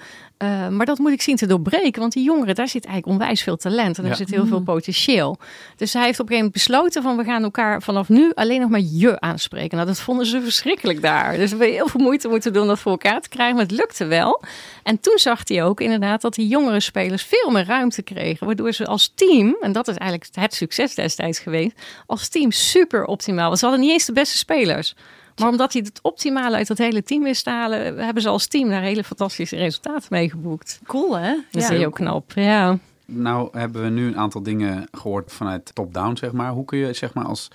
[0.43, 3.41] Uh, maar dat moet ik zien te doorbreken, want die jongeren, daar zit eigenlijk onwijs
[3.41, 4.65] veel talent en daar zit heel veel mm.
[4.65, 5.37] potentieel.
[5.75, 8.61] Dus hij heeft op een gegeven moment besloten van we gaan elkaar vanaf nu alleen
[8.61, 9.75] nog maar je aanspreken.
[9.77, 11.37] Nou, dat vonden ze verschrikkelijk daar.
[11.37, 13.73] Dus we hebben heel veel moeite moeten doen dat voor elkaar te krijgen, maar het
[13.73, 14.43] lukte wel.
[14.83, 18.71] En toen zag hij ook inderdaad dat die jongere spelers veel meer ruimte kregen, waardoor
[18.71, 23.49] ze als team, en dat is eigenlijk het succes destijds geweest, als team super optimaal
[23.49, 23.59] was.
[23.59, 24.95] Ze hadden niet eens de beste spelers.
[25.39, 28.47] Maar omdat hij het optimale uit dat hele team wist te halen, hebben ze als
[28.47, 30.79] team daar hele fantastische resultaten mee geboekt.
[30.85, 31.35] Cool, hè?
[31.51, 32.79] Dat is heel knap, ja.
[33.05, 36.51] Nou hebben we nu een aantal dingen gehoord vanuit top-down, zeg maar.
[36.51, 37.47] Hoe kun je zeg maar als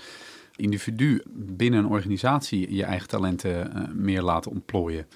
[0.56, 5.06] individu binnen een organisatie je eigen talenten uh, meer laten ontplooien?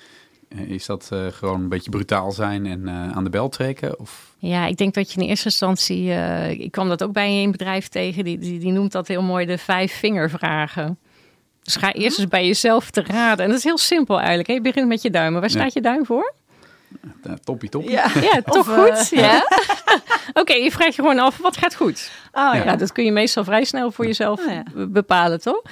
[0.49, 4.01] Uh, is dat uh, gewoon een beetje brutaal zijn en aan de bel trekken?
[4.01, 4.35] Of?
[4.39, 6.11] Ja, ik denk dat je in eerste instantie...
[6.59, 9.47] ik kwam dat ook bij een bedrijf tegen, die, die, die noemt dat heel mooi
[9.47, 10.99] de vijf vingervragen.
[11.67, 13.45] Dus ga eerst eens bij jezelf te raden.
[13.45, 14.49] En dat is heel simpel eigenlijk.
[14.49, 14.55] Hè?
[14.55, 15.41] Je begint met je duimen.
[15.41, 16.35] Waar staat je duim voor?
[17.45, 17.91] toppie, toppie.
[17.91, 19.13] Ja, ja toch goed.
[19.13, 19.21] Uh...
[19.21, 19.47] Ja.
[20.41, 22.11] Oké, je vraagt je gewoon af, wat gaat goed?
[22.33, 22.65] Oh, ja.
[22.65, 22.77] ja.
[22.77, 25.63] dat kun je meestal vrij snel voor jezelf oh, bepalen, toch?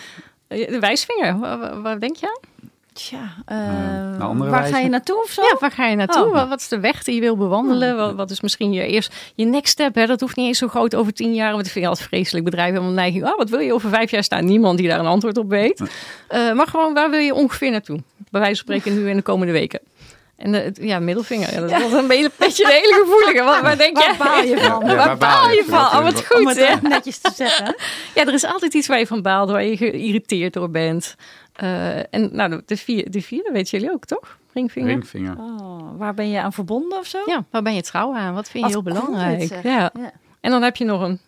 [0.49, 1.39] De wijsvinger,
[1.83, 2.53] waar, denk je aan?
[2.95, 5.43] Tja, uh, waar ga je naartoe of zo?
[5.43, 6.25] Ja, waar ga je naartoe?
[6.25, 6.49] Oh.
[6.49, 7.97] Wat, is de weg die je wil bewandelen?
[7.97, 9.95] Wat, wat, is misschien je eerst je next step?
[9.95, 10.07] Hè?
[10.07, 11.53] Dat hoeft niet eens zo groot over tien jaar.
[11.53, 13.25] Want ik vind je altijd vreselijk bedrijf hebben een neiging.
[13.25, 14.45] Oh, wat wil je over vijf jaar staan?
[14.45, 15.81] Niemand die daar een antwoord op weet.
[15.81, 17.99] Uh, maar gewoon, waar wil je ongeveer naartoe?
[18.31, 19.81] Bij wijze van spreken nu in de komende weken.
[20.37, 21.55] En de, ja, middelvinger.
[21.55, 21.81] Ja, dat ja.
[21.81, 23.43] was een beetje, beetje een hele gevoelige.
[23.45, 24.15] Wat, waar denk je?
[24.19, 24.87] Waar baal je van?
[24.87, 25.79] Ja, waar baal je van?
[25.79, 26.89] Oh, wat goed, Om het hè?
[26.89, 27.75] netjes te zeggen.
[28.15, 31.15] Ja, er is altijd iets waar je van baalt, waar je geïrriteerd door bent.
[31.63, 34.39] Uh, en nou, de, vier, de vierde weten jullie ook, toch?
[34.53, 34.91] Ringvinger.
[34.91, 35.37] Ringvinger.
[35.39, 37.19] Oh, waar ben je aan verbonden of zo?
[37.27, 38.35] Ja, waar ben je trouw aan?
[38.35, 39.63] Wat vind je heel belangrijk?
[39.63, 39.91] ja.
[39.95, 40.13] ja.
[40.41, 41.19] En dan heb je nog een...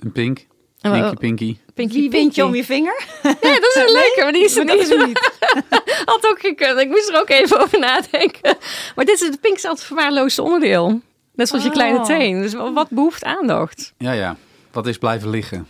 [0.00, 0.46] Een pink.
[0.80, 1.56] Pinky, pinky.
[1.74, 3.02] Pinky, Wie wint je om je vinger?
[3.22, 5.06] Ja, dat is een leuke, maar die is er niet.
[5.06, 5.30] niet.
[6.04, 6.80] Had ook gekund.
[6.80, 8.56] Ik moest er ook even over nadenken.
[8.94, 11.00] Maar dit is het pink is altijd verwaarloosde onderdeel.
[11.34, 12.04] Net zoals je kleine Oh.
[12.04, 12.42] teen.
[12.42, 13.92] Dus wat behoeft aandacht?
[13.98, 14.36] Ja, ja.
[14.72, 15.66] Wat is blijven liggen?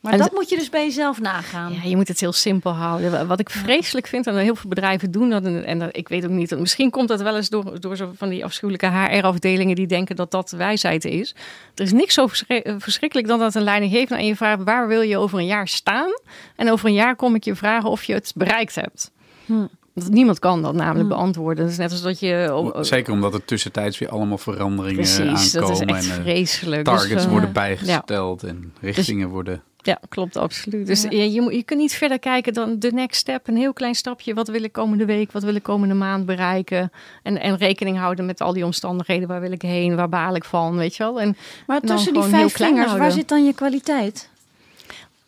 [0.00, 1.72] Maar En dat moet je dus bij jezelf nagaan.
[1.72, 3.26] Ja, je moet het heel simpel houden.
[3.26, 6.24] Wat ik vreselijk vind, en heel veel bedrijven doen dat, en, en dat- ik weet
[6.24, 9.86] ook niet, misschien komt dat wel eens door, door zo van die afschuwelijke HR-afdelingen die
[9.86, 11.34] denken dat dat wijsheid is.
[11.74, 15.00] Er is niks zo eh, verschrikkelijk dan dat een leidinggevende aan je vraagt, waar wil
[15.00, 16.10] je over een jaar staan?
[16.56, 19.10] En over een jaar kom ik je vragen of je het bereikt hebt.
[19.46, 19.66] Hm.
[19.92, 21.62] Want niemand kan dat namelijk beantwoorden.
[21.64, 22.72] Dat is net als dat je...
[22.80, 25.88] Zeker omdat er tussentijds weer allemaal veranderingen precies, dat aankomen.
[25.88, 26.84] is echt en eh, vreselijk.
[26.84, 29.62] Dus, targets eh, worden bijgesteld en richtingen worden...
[29.82, 30.86] Ja, klopt, absoluut.
[30.86, 31.10] Dus Ja.
[31.10, 33.48] je, je, je kunt niet verder kijken dan de next step.
[33.48, 34.34] Een heel klein stapje.
[34.34, 35.32] Wat wil ik komende week?
[35.32, 36.92] Wat wil ik komende maand bereiken?
[37.22, 39.28] En, en rekening houden met al die omstandigheden.
[39.28, 39.96] Waar wil ik heen?
[39.96, 40.76] Waar baal ik van?
[40.76, 41.20] Weet je wel?
[41.20, 44.28] En Maar tussen die vijf vingers, waar zit dan je kwaliteit?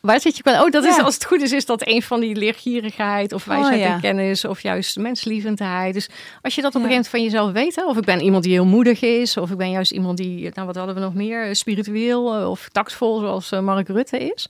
[0.02, 0.42] Waar zit je?
[0.44, 1.02] Oh, dat is Ja.
[1.02, 3.94] als het goed is, is dat een van die leergierigheid of wijsheid Oh, ja.
[3.94, 5.94] en kennis of juist menslievendheid.
[5.94, 6.08] Dus
[6.42, 8.42] als je dat op een gegeven moment van jezelf weet, hè, of ik ben iemand
[8.44, 11.14] die heel moedig is, of ik ben juist iemand die, nou wat hadden we nog
[11.14, 14.48] meer, Eh, spiritueel eh, of tactvol, zoals eh, Mark Rutte is.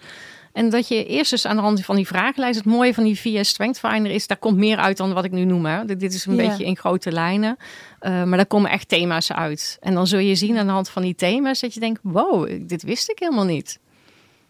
[0.52, 3.20] En dat je eerst eens aan de hand van die vragenlijst, het mooie van die
[3.20, 5.66] VS Strength Finder is, daar komt meer uit dan wat ik nu noem.
[5.66, 5.84] Hè.
[5.84, 7.56] Dit is een beetje in grote lijnen,
[8.00, 9.76] maar daar komen echt thema's uit.
[9.80, 12.48] En dan zul je zien aan de hand van die thema's dat je denkt, wow,
[12.68, 13.78] dit wist ik helemaal niet.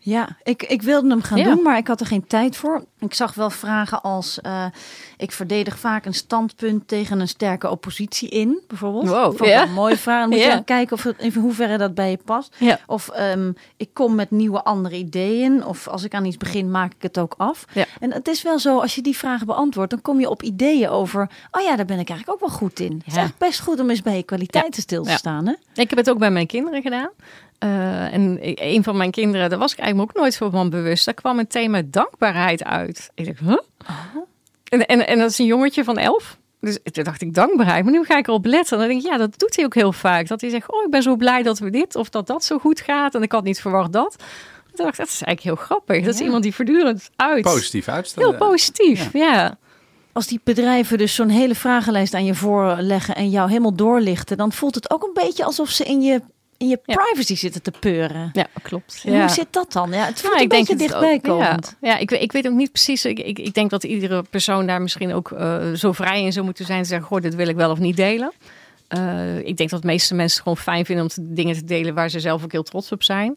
[0.05, 1.45] Ja, ik, ik wilde hem gaan Ja.
[1.45, 2.85] doen, maar ik had er geen tijd voor.
[2.99, 4.65] Ik zag wel vragen als: eh,
[5.17, 9.09] ik verdedig vaak een standpunt tegen een sterke oppositie in, bijvoorbeeld.
[9.09, 9.63] Wow, Vond ja.
[9.63, 10.21] een mooie vraag.
[10.21, 12.57] Dan moet je dan kijken of het, in hoeverre dat bij je past.
[12.59, 12.79] Ja.
[12.87, 15.65] Of ehm, ik kom met nieuwe andere ideeën.
[15.65, 17.65] Of als ik aan iets begin, maak ik het ook af.
[17.73, 17.85] Ja.
[18.01, 20.89] En het is wel zo, als je die vragen beantwoordt, dan kom je op ideeën
[20.89, 21.29] over.
[21.51, 22.93] Oh ja, daar ben ik eigenlijk ook wel goed in.
[23.05, 25.47] Het is echt best goed om eens bij je kwaliteiten stil te staan.
[25.47, 25.53] Hè?
[25.75, 27.11] Ik heb het ook bij mijn kinderen gedaan.
[27.63, 31.05] Eh, en een van mijn kinderen, daar was ik eigenlijk ook nooit zo van bewust.
[31.05, 33.11] Daar kwam het thema dankbaarheid uit.
[33.15, 33.59] Ik dacht, huh?
[34.69, 36.39] En, en, en dat is een jongetje van elf.
[36.61, 37.85] Dus toen dacht ik dankbaarheid.
[37.85, 38.73] Maar nu ga ik erop letten.
[38.73, 40.29] En dan denk ik, ja, dat doet hij ook heel vaak.
[40.29, 42.59] Dat hij zegt, oh, ik ben zo blij dat we dit of dat dat zo
[42.59, 43.15] goed gaat.
[43.15, 44.17] En ik had niet verwacht dat.
[44.73, 46.05] Toen dacht ik, dat is eigenlijk heel grappig.
[46.05, 46.25] Dat is Ja.
[46.25, 47.43] iemand die voortdurend uit.
[47.43, 48.29] Positief uitstellen.
[48.29, 49.59] Heel positief, ja.
[50.13, 54.53] Als die bedrijven dus zo'n hele vragenlijst aan je voorleggen en jou helemaal doorlichten, dan
[54.53, 56.21] voelt het ook een beetje alsof ze in je,
[56.63, 58.31] in je privacy zitten te peuren.
[58.33, 59.01] Ja, klopt.
[59.03, 59.21] Ja.
[59.21, 59.91] Hoe zit dat dan?
[59.93, 61.13] Ja, het voelt Nou, een beetje dichtbij.
[61.13, 61.77] Ja, komend.
[61.81, 63.05] ja ik, weet- ik weet ook niet precies.
[63.05, 66.45] Ik, ik, ik denk dat iedere persoon daar misschien ook eh, zo vrij in zou
[66.45, 66.83] moeten zijn.
[66.83, 68.33] Te zeggen, goh, dit wil ik wel of niet delen.
[68.89, 71.95] Eh, ik denk dat de meeste mensen gewoon fijn vinden om te- dingen te delen
[71.95, 73.37] waar ze zelf ook heel trots op zijn.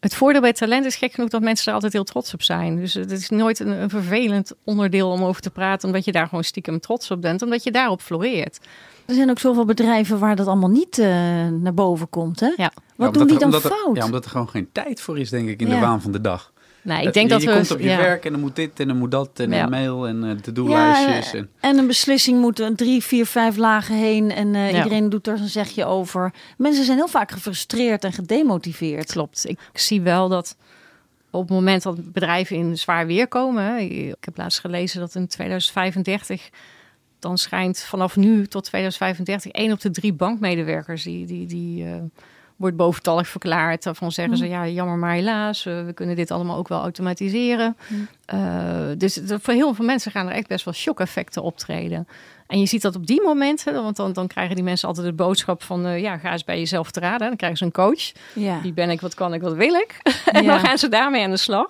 [0.00, 2.76] Het voordeel bij talent is gek genoeg dat mensen er altijd heel trots op zijn.
[2.76, 6.28] Dus het is nooit een, een vervelend onderdeel om over te praten, omdat je daar
[6.28, 8.58] gewoon stiekem trots op bent, omdat je daarop floreert.
[9.12, 11.06] Er zijn ook zoveel bedrijven waar dat allemaal niet eh,
[11.60, 12.40] naar boven komt.
[12.40, 12.52] Hè?
[12.56, 12.72] Ja.
[12.96, 13.96] Wat Ja, doen die er- dan er- fout?
[13.96, 15.74] ja, omdat er gewoon geen tijd voor is, denk ik, in Ja.
[15.74, 16.52] de waan van de dag.
[16.82, 17.54] Nou, ik denk je, dat je we.
[17.54, 17.96] komt op je ja.
[17.96, 19.62] werk en dan moet dit en dan moet dat en Ja.
[19.62, 21.30] een mail en eh to-do-lijstjes.
[21.30, 24.76] Ja, en, En een beslissing moet een drie, vier, vijf lagen heen en eh, Ja.
[24.76, 26.32] iedereen doet er zijn zegje over.
[26.58, 29.12] Mensen zijn heel vaak gefrustreerd en gedemotiveerd.
[29.12, 29.48] Klopt.
[29.48, 30.56] Ik zie wel dat
[31.30, 33.78] op het moment dat bedrijven in zwaar weer komen.
[33.78, 36.50] Ik heb laatst gelezen dat in 2035
[37.22, 41.94] dan schijnt vanaf nu tot 2035 één op de drie bankmedewerkers die, die, die eh,
[42.56, 43.82] wordt boventallig verklaard.
[43.82, 47.76] Daarvan zeggen ze ja, jammer maar helaas, eh, we kunnen dit allemaal ook wel automatiseren.
[48.24, 52.08] Eh, dus voor heel veel mensen gaan er echt best wel shock-effecten optreden.
[52.46, 55.12] En je ziet dat op die momenten, want dan, dan krijgen die mensen altijd de
[55.12, 57.26] boodschap van ja, ga eens bij jezelf te raden.
[57.28, 58.12] Dan krijgen ze een coach.
[58.34, 58.60] Ja.
[58.60, 60.00] Wie ben ik, wat kan ik, wat wil ik?
[60.32, 60.48] en Ja.
[60.50, 61.66] dan gaan ze daarmee aan de slag.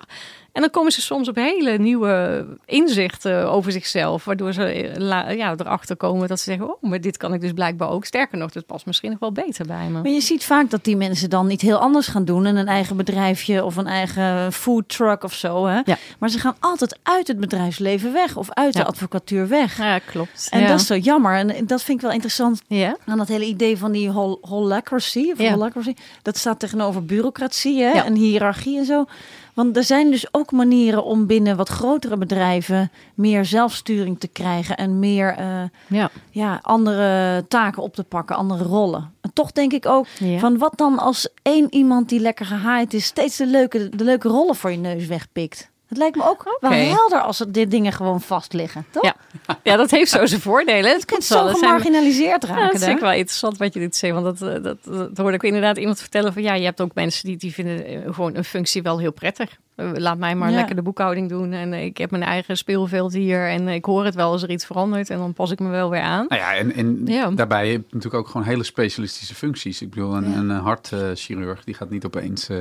[0.53, 4.25] En dan komen ze soms op hele nieuwe inzichten over zichzelf.
[4.25, 6.67] Waardoor ze eh, ja, erachter komen dat ze zeggen...
[6.67, 8.05] oh, maar dit kan ik dus blijkbaar ook.
[8.05, 10.01] Sterker nog, dit past misschien nog wel beter bij me.
[10.01, 12.45] Maar je ziet vaak dat die mensen dan niet heel anders gaan doen.
[12.45, 15.65] En een eigen bedrijfje of een eigen food truck of zo.
[15.65, 15.79] Hè?
[15.85, 15.97] Ja.
[16.19, 18.79] Maar ze gaan altijd uit het bedrijfsleven weg of uit Ja.
[18.81, 19.77] de advocatuur weg.
[19.77, 20.47] Ja, klopt.
[20.51, 20.67] En ja.
[20.67, 21.35] dat is zo jammer.
[21.35, 25.31] En dat vind ik wel interessant Ja, aan dat hele idee van die hol holacracy.
[25.31, 25.93] Of holacracy.
[26.21, 27.91] Dat staat tegenover bureaucratie hè?
[27.91, 28.05] Ja.
[28.05, 29.05] en hiërarchie en zo.
[29.53, 34.77] Want er zijn dus ook manieren om binnen wat grotere bedrijven meer zelfsturing te krijgen
[34.77, 36.09] en meer eh, ja.
[36.29, 39.11] ja, andere taken op te pakken, andere rollen.
[39.21, 40.39] En toch denk ik ook Ja.
[40.39, 44.27] van wat dan als één iemand die lekker gehaaid is, steeds de leuke, de leuke
[44.27, 45.71] rollen voor je neus wegpikt.
[45.87, 48.85] Het lijkt me ook wel helder als er dit dingen gewoon vast liggen.
[48.91, 49.03] Toch?
[49.03, 49.15] Ja.
[49.63, 50.91] ja, dat heeft zo zijn voordelen.
[50.91, 51.39] Het Je kunt komt wel.
[51.39, 52.79] zo Dat zijn- gemarginaliseerd Ja, raken.
[52.79, 54.13] dat is ook wel interessant wat je dit zegt.
[54.13, 56.93] Want dat, eh, dat, dat hoorde ik inderdaad iemand vertellen van ja, je hebt ook
[56.93, 59.57] mensen die, die vinden eh, gewoon een functie wel heel prettig.
[59.75, 60.55] Eh, Laat mij maar Ja.
[60.55, 61.51] lekker de boekhouding doen.
[61.53, 63.49] En eh, ik heb mijn eigen speelveld hier.
[63.49, 65.09] En ik hoor het wel als er iets verandert.
[65.09, 66.25] En dan pas ik me wel weer aan.
[66.27, 67.29] nou ja, en, en Ja.
[67.31, 69.81] daarbij heb je natuurlijk ook gewoon hele specialistische functies.
[69.81, 70.37] Ik bedoel, een, Ja.
[70.37, 72.57] een hartchirurg die gaat niet opeens eh,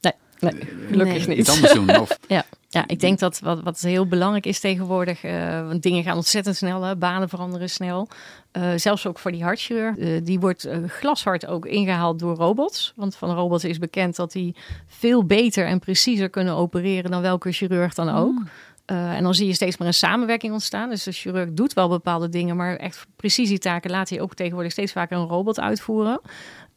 [0.00, 0.52] Nee, nee
[0.90, 1.36] gelukkig Nee.
[1.36, 1.38] niet.
[1.38, 1.96] iets anders doen.
[2.00, 2.44] Of, Ja.
[2.74, 6.56] Ja, ik denk dat wat, wat heel belangrijk is tegenwoordig, uh, want dingen gaan ontzettend
[6.56, 8.08] snel, hè, banen veranderen snel.
[8.52, 9.96] Uh, zelfs ook voor die hartchirurg.
[9.96, 12.92] Uh, die wordt glashard ook ingehaald door robots.
[12.96, 14.54] Want van robots is bekend dat die
[14.86, 18.32] veel beter en preciezer kunnen opereren dan welke chirurg dan ook.
[18.32, 18.48] Mm.
[18.86, 20.88] en dan zie je steeds meer een samenwerking ontstaan.
[20.88, 24.92] Dus de chirurg doet wel bepaalde dingen, maar echt precisietaken laat hij ook tegenwoordig steeds
[24.92, 26.20] vaker een robot uitvoeren.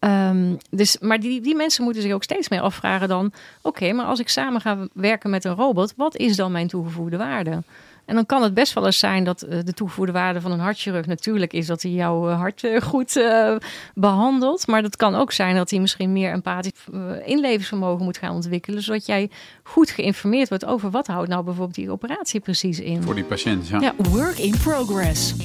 [0.05, 3.31] Um, dus, maar die, die mensen moeten zich ook steeds meer afvragen dan...
[3.61, 5.93] oké, maar als ik samen ga werken met een robot...
[5.95, 7.63] wat is dan mijn toegevoegde waarde?
[8.05, 10.59] En dan kan het best wel eens zijn dat uh, de toegevoegde waarde van een
[10.59, 13.21] hartchirurg natuurlijk is dat hij jouw uh, hart uh, goed
[13.93, 14.67] behandelt.
[14.67, 16.85] Maar dat kan ook zijn dat hij misschien meer empathisch
[17.25, 18.81] inlevensvermogen moet gaan ontwikkelen.
[18.83, 19.29] Zodat jij
[19.63, 23.03] goed geïnformeerd wordt over wat houdt nou bijvoorbeeld die operatie precies in.
[23.03, 23.79] Voor die patiënt, ja.
[23.81, 23.93] ja.
[23.97, 25.35] Work in progress.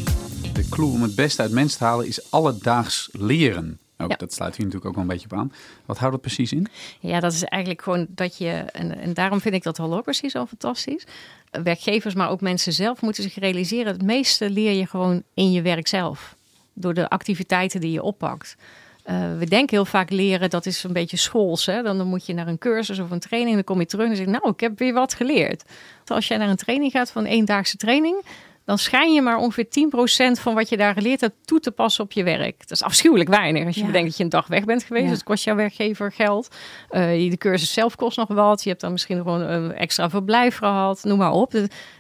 [0.52, 3.78] De clue om het beste uit mensen te halen is alledaags leren.
[4.00, 5.52] Ook, Dat sluit hier natuurlijk ook wel een beetje op aan.
[5.86, 6.66] Wat houdt het precies in?
[7.00, 10.46] Ja, dat is eigenlijk gewoon dat je, en, en daarom vind ik dat holocracy zo
[10.46, 11.06] fantastisch.
[11.50, 13.92] Werkgevers, maar ook mensen zelf moeten zich realiseren.
[13.92, 16.36] Het meeste leer je gewoon in je werk zelf.
[16.72, 18.56] Door de activiteiten die je oppakt.
[19.06, 21.66] Uh, we denken heel vaak leren, dat is een beetje schools.
[21.66, 21.82] Hè?
[21.82, 23.54] Dan, dan moet je naar een cursus of een training.
[23.54, 25.64] Dan kom je terug en zeg nou, ik heb weer wat geleerd.
[26.06, 28.24] Als jij naar een training gaat van eendaagse training
[28.64, 29.66] dan schijn je maar ongeveer
[30.38, 32.58] 10% van wat je daar geleerd hebt toe te passen op je werk.
[32.58, 33.66] Dat is afschuwelijk weinig.
[33.66, 35.10] Als je bedenkt dat je een dag weg bent geweest, ja.
[35.10, 36.48] dat kost jouw werkgever geld.
[36.90, 38.62] Uh, de cursus zelf kost nog wat.
[38.62, 41.50] Je hebt dan misschien gewoon een extra verblijf gehad, noem maar op.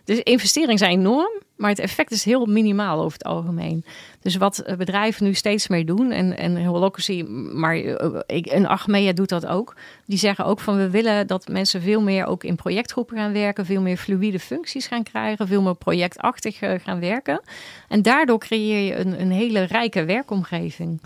[0.04, 1.40] Dus investeringen zijn enorm.
[1.60, 3.84] Maar het effect is heel minimaal over het algemeen.
[4.20, 7.96] Dus wat eh, bedrijven nu steeds meer doen, en, en Holocracy, maar uh,
[8.28, 9.76] en Achmea doet dat ook.
[10.06, 13.66] Die zeggen ook van we willen dat mensen veel meer ook in projectgroepen gaan werken,
[13.66, 17.40] veel meer fluïde functies gaan krijgen, veel meer projectachtig gaan werken.
[17.88, 21.00] En daardoor creëer je een, een hele rijke werkomgeving.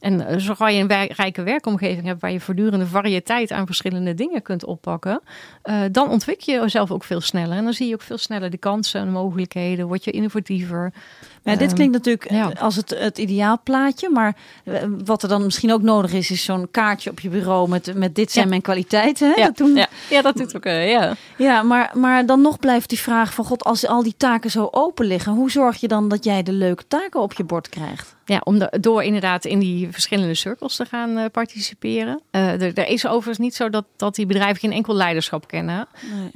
[0.00, 4.42] En eh, zodra je een rijke werkomgeving hebt waar je voortdurende variëteit aan verschillende dingen
[4.42, 5.20] kunt oppakken,
[5.64, 7.56] uh, dan ontwikkel je jezelf ook veel sneller.
[7.56, 10.92] En dan zie je ook veel sneller de kansen en mogelijkheden, word je innovatiever.
[11.42, 15.72] Ja, dit ehm, klinkt natuurlijk als het, het ideaalplaatje, maar eh, wat er dan misschien
[15.72, 19.30] ook nodig is, is zo'n kaartje op je bureau met, met dit zijn mijn kwaliteiten.
[19.30, 19.34] Hè?
[19.34, 19.46] Ja.
[19.46, 19.74] Dat doen...
[19.74, 19.88] ja.
[20.10, 20.66] ja, dat doet ook.
[20.66, 24.14] Uh, ja, ja maar, maar dan nog blijft die vraag van God, als al die
[24.16, 27.44] taken zo open liggen, hoe zorg je dan dat jij de leuke taken op je
[27.44, 28.18] bord krijgt?
[28.24, 32.20] Ja, om de, door inderdaad in die verschillende cirkels te gaan uh, participeren.
[32.30, 35.88] Uh, er, er, is overigens niet zo dat, dat die bedrijven geen enkel leiderschap kennen.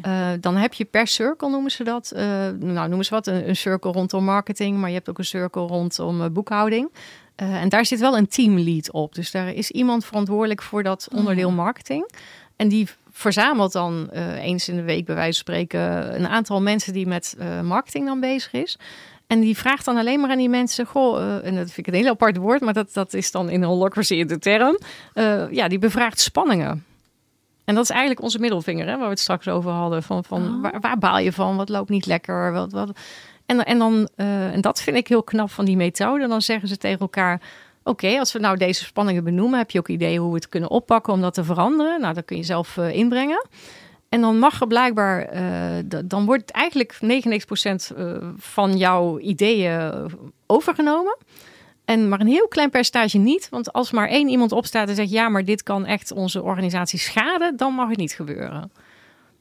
[0.02, 0.40] Nee.
[0.40, 2.12] Dan heb je per cirkel, noemen ze dat.
[2.58, 5.66] nou, noemen ze wat, een, een cirkel rondom marketing, maar je hebt ook een cirkel
[5.66, 6.92] rondom boekhouding.
[7.36, 9.14] en daar zit wel een teamlead op.
[9.14, 12.10] Dus daar is iemand verantwoordelijk voor dat onderdeel marketing.
[12.56, 16.92] En die verzamelt dan eens in de week, bij wijze van spreken, een aantal mensen
[16.92, 18.78] die met marketing dan bezig is.
[19.26, 21.86] En die vraagt dan alleen maar aan die mensen: Goh, uh, en dat vind ik
[21.86, 24.78] een heel apart woord, maar dat, dat is dan in holocracy de term.
[25.50, 26.84] Ja, die bevraagt spanningen.
[27.64, 30.02] En dat is eigenlijk onze middelvinger, hè, waar we het straks over hadden.
[30.02, 30.62] Van, van oh.
[30.62, 31.56] waar, waar, baal je van?
[31.56, 32.52] Wat loopt niet lekker?
[32.52, 32.98] Wat, wat...
[33.46, 36.28] En, en, dan, uh, en dat vind ik heel knap van die methode.
[36.28, 37.40] Dan zeggen ze tegen elkaar:
[37.82, 40.70] Oké, als we nou deze spanningen benoemen, heb je ook ideeën hoe we het kunnen
[40.70, 42.00] oppakken om dat te veranderen?
[42.00, 43.46] Nou, dat kun je zelf inbrengen.
[44.08, 50.10] En dan mag er blijkbaar, uh, dan wordt eigenlijk 99% uh, van jouw ideeën
[50.46, 51.16] overgenomen.
[51.84, 53.48] En maar een heel klein percentage niet.
[53.48, 56.98] Want als maar één iemand opstaat en zegt: ja, maar dit kan echt onze organisatie
[56.98, 58.72] schaden, dan mag het niet gebeuren.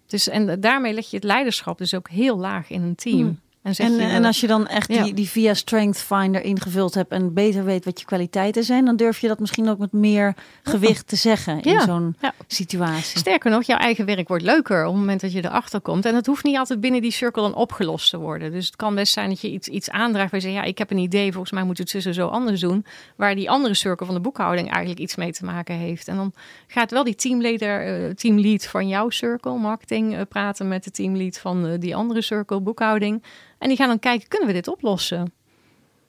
[0.07, 3.21] Dus en daarmee leg je het leiderschap dus ook heel laag in een team.
[3.21, 3.39] Hmm.
[3.63, 7.33] En, en, en, als je dan echt die, die via Strength Finder ingevuld hebt en
[7.33, 11.07] beter weet wat je kwaliteiten zijn, dan durf je dat misschien ook met meer gewicht
[11.07, 12.15] te zeggen in zo'n
[12.47, 13.19] situatie.
[13.19, 16.05] Sterker nog, jouw eigen werk wordt leuker op het moment dat je erachter komt.
[16.05, 18.51] En het hoeft niet altijd binnen die cirkel dan opgelost te worden.
[18.51, 20.77] Dus het kan best zijn dat je iets, iets aandraagt waar je zegt, ja, ik
[20.77, 22.85] heb een idee, volgens mij moet het zussen zo anders doen.
[23.15, 26.07] Waar die andere cirkel van de boekhouding eigenlijk iets mee te maken heeft.
[26.07, 26.33] En dan
[26.67, 31.39] gaat wel die teamleader, uh, teamlead van jouw cirkel, marketing, uh, praten met de teamlead
[31.39, 33.23] van uh, die andere cirkel, boekhouding.
[33.63, 35.33] En die gaan dan kijken, kunnen we dit oplossen?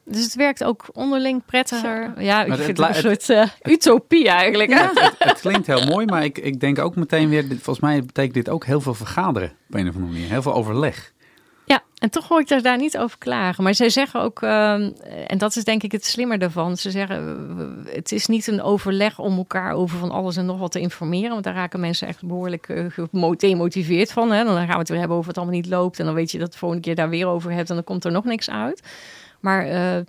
[0.04, 2.22] Dus het werkt ook onderling prettiger.
[2.22, 4.70] Ja, ik vind het, een soort uh, utopie eigenlijk.
[4.70, 4.90] Ja.
[4.94, 7.44] Het, het, klinkt heel mooi, maar ik, ik denk ook meteen weer...
[7.48, 10.28] Volgens mij betekent dit ook heel veel vergaderen op een of andere manier.
[10.28, 11.12] Heel veel overleg.
[12.04, 13.64] En toch hoor ik daar niet over klagen.
[13.64, 14.72] Maar zij zeggen ook, uh,
[15.26, 16.76] en dat is denk ik het slimmer daarvan.
[16.76, 20.72] Ze zeggen, het is niet een overleg om elkaar over van alles en nog wat
[20.72, 21.30] te informeren.
[21.30, 22.86] Want daar raken mensen echt behoorlijk uh,
[23.38, 24.32] gemotiveerd van.
[24.32, 24.44] Hè?
[24.44, 25.98] Dan gaan we het weer hebben over wat allemaal niet loopt.
[25.98, 27.68] En dan weet je dat de volgende keer daar weer over hebt.
[27.68, 28.82] En dan komt er nog niks uit.
[29.40, 29.66] Maar...
[29.66, 30.04] Uh,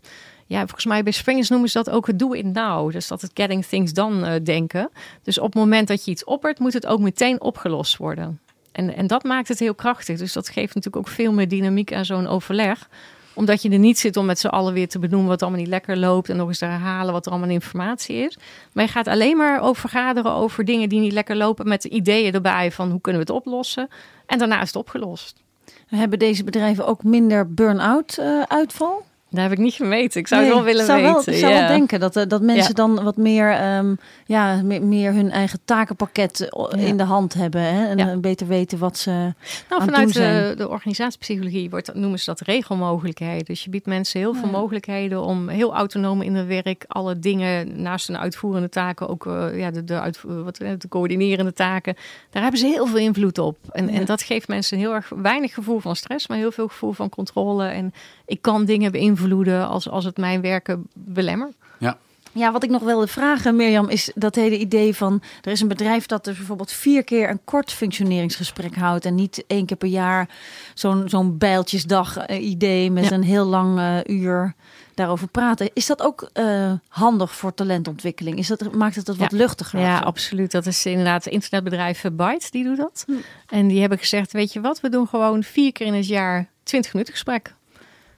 [0.47, 2.91] ja, volgens mij bij Springers noemen ze dat ook het do it now.
[2.91, 4.89] Dus dat het getting things done uh, denken.
[5.23, 8.39] Dus op het moment dat je iets oppert, moet het ook meteen opgelost worden.
[8.75, 10.17] En, en dat maakt het heel krachtig.
[10.17, 12.89] Dus dat geeft natuurlijk ook veel meer dynamiek aan zo'n overleg.
[13.33, 15.69] Omdat je er niet zit om met z'n allen weer te benoemen wat allemaal niet
[15.69, 16.29] lekker loopt.
[16.29, 18.37] En nog eens te herhalen wat er allemaal informatie is.
[18.71, 21.67] Maar je gaat alleen maar over vergaderen over dingen die niet lekker lopen.
[21.67, 23.89] Met ideeën erbij van hoe kunnen we het oplossen.
[24.25, 25.43] En daarna is het opgelost.
[25.87, 29.05] Hebben deze bedrijven ook minder burn-out uh, uitval?
[29.35, 30.19] Dat heb ik niet gemeten.
[30.19, 31.33] Ik zou het wel willen zou weten.
[31.33, 35.59] ik zou wel denken dat, dat mensen dan wat meer, um, ja, meer, hun eigen
[35.65, 37.61] takenpakket in de hand hebben.
[37.61, 37.95] Hè?
[37.95, 39.33] En beter weten wat ze
[39.69, 43.45] nou, vanuit de, de, organisatiepsychologie wordt, noemen ze dat regelmogelijkheden.
[43.45, 47.81] Dus je biedt mensen heel veel mogelijkheden om heel autonoom in hun werk alle dingen
[47.81, 51.95] naast hun uitvoerende taken, ook uh, ja, de, de, uit, wat, de coördinerende taken,
[52.29, 53.57] daar hebben ze heel veel invloed op.
[53.71, 56.93] En, en dat geeft mensen heel erg weinig gevoel van stress, maar heel veel gevoel
[56.93, 57.65] van controle.
[57.67, 57.93] En
[58.25, 59.24] ik kan dingen beïnvloeden
[59.67, 61.53] als, als het mijn werken belemmert.
[61.77, 61.97] Ja.
[62.35, 65.21] Ja, wat ik nog wilde vragen, Mirjam, is dat hele idee van...
[65.41, 69.05] er is een bedrijf dat dus bijvoorbeeld vier keer een kort functioneringsgesprek houdt...
[69.05, 70.29] en niet één keer per jaar
[70.73, 74.55] zo'n zo'n bijltjesdag uh, idee met een heel lang uh, uur
[74.93, 75.69] daarover praten.
[75.73, 78.37] Is dat ook uh, handig voor talentontwikkeling?
[78.37, 79.79] Is dat, maakt het dat wat luchtiger?
[79.79, 80.51] Ja, absoluut.
[80.51, 83.03] Dat is inderdaad het internetbedrijf Byte, die doet dat.
[83.07, 83.13] Hm.
[83.49, 86.49] En die hebben gezegd, weet je wat, we doen gewoon vier keer in het jaar
[86.63, 87.53] 20 minuten gesprek.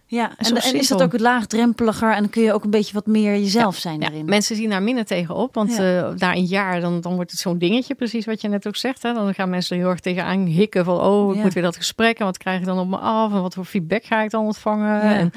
[0.10, 3.06] Ja, en, en is het ook laagdrempeliger en dan kun je ook een beetje wat
[3.06, 4.26] meer jezelf zijn daarin.
[4.26, 6.14] mensen zien daar minder tegenop, want ja.
[6.20, 9.04] uh, een jaar dan, dan wordt het zo'n dingetje, precies wat je net ook zegt.
[9.04, 9.14] Hè?
[9.14, 12.20] Dan gaan mensen er heel erg tegenaan hikken van, oh, ik moet weer dat gesprek
[12.20, 14.46] en wat krijg ik dan op me af en wat voor feedback ga ik dan
[14.46, 15.02] ontvangen.
[15.02, 15.32] En,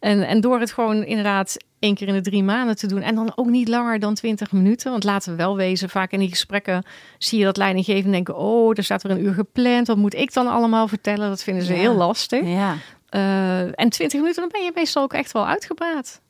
[0.00, 3.14] en, en door het gewoon inderdaad één keer in de drie maanden te doen en
[3.14, 6.28] dan ook niet langer dan 20 minuten, want laten we wel wezen, vaak in die
[6.28, 6.84] gesprekken
[7.18, 10.32] zie je dat leidinggevenden denken, oh, er staat er een uur gepland, wat moet ik
[10.32, 11.28] dan allemaal vertellen?
[11.28, 12.46] Dat vinden ze heel lastig.
[12.46, 12.76] Ja.
[13.14, 16.22] Uh, en 20 minuten, dan ben je meestal ook echt wel uitgepraat.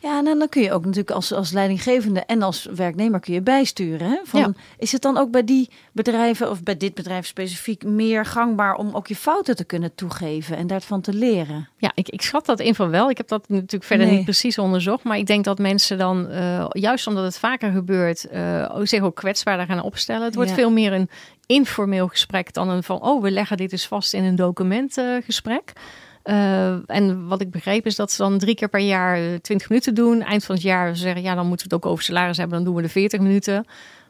[0.00, 3.40] Ja, en dan kun je ook natuurlijk als, als leidinggevende en als werknemer kun je
[3.40, 4.10] bijsturen.
[4.10, 4.18] Hè?
[4.24, 8.74] Van, Is het dan ook bij die bedrijven of bij dit bedrijf specifiek meer gangbaar
[8.74, 11.68] om ook je fouten te kunnen toegeven en daarvan te leren?
[11.76, 13.10] Ja, ik, ik schat dat in van wel.
[13.10, 15.04] Ik heb dat natuurlijk verder niet precies onderzocht.
[15.04, 19.16] Maar ik denk dat mensen dan, uh, juist omdat het vaker gebeurt, uh, zich ook
[19.16, 20.24] kwetsbaarder gaan opstellen.
[20.24, 21.10] Het wordt veel meer een
[21.46, 25.72] informeel gesprek dan een van, oh, we leggen dit eens vast in een documentgesprek.
[25.74, 25.82] Uh,
[26.28, 29.94] uh, en wat ik begreep is dat ze dan drie keer per jaar 20 minuten
[29.94, 30.22] doen.
[30.22, 32.56] Eind van het jaar zeggen, ja, dan moeten we het ook over salaris hebben.
[32.56, 33.66] Dan doen we de 40 minuten.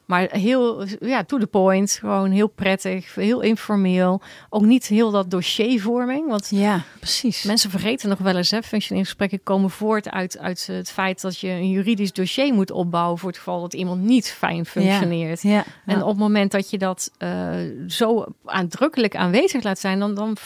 [0.08, 1.96] Maar heel, ja, to the point.
[2.00, 4.20] Gewoon heel prettig, heel informeel.
[4.50, 6.28] Ook niet heel dat dossiervorming.
[6.28, 7.42] Want ja, precies.
[7.42, 11.48] Mensen vergeten nog wel eens, hè, functioneringsgesprekken komen voort uit, uit het feit dat je
[11.48, 15.42] een juridisch dossier moet opbouwen voor het geval dat iemand niet fijn functioneert.
[15.42, 17.50] Ja, ja, en op het moment dat je dat uh,
[17.86, 20.36] zo aandrukkelijk aanwezig laat zijn, dan, dan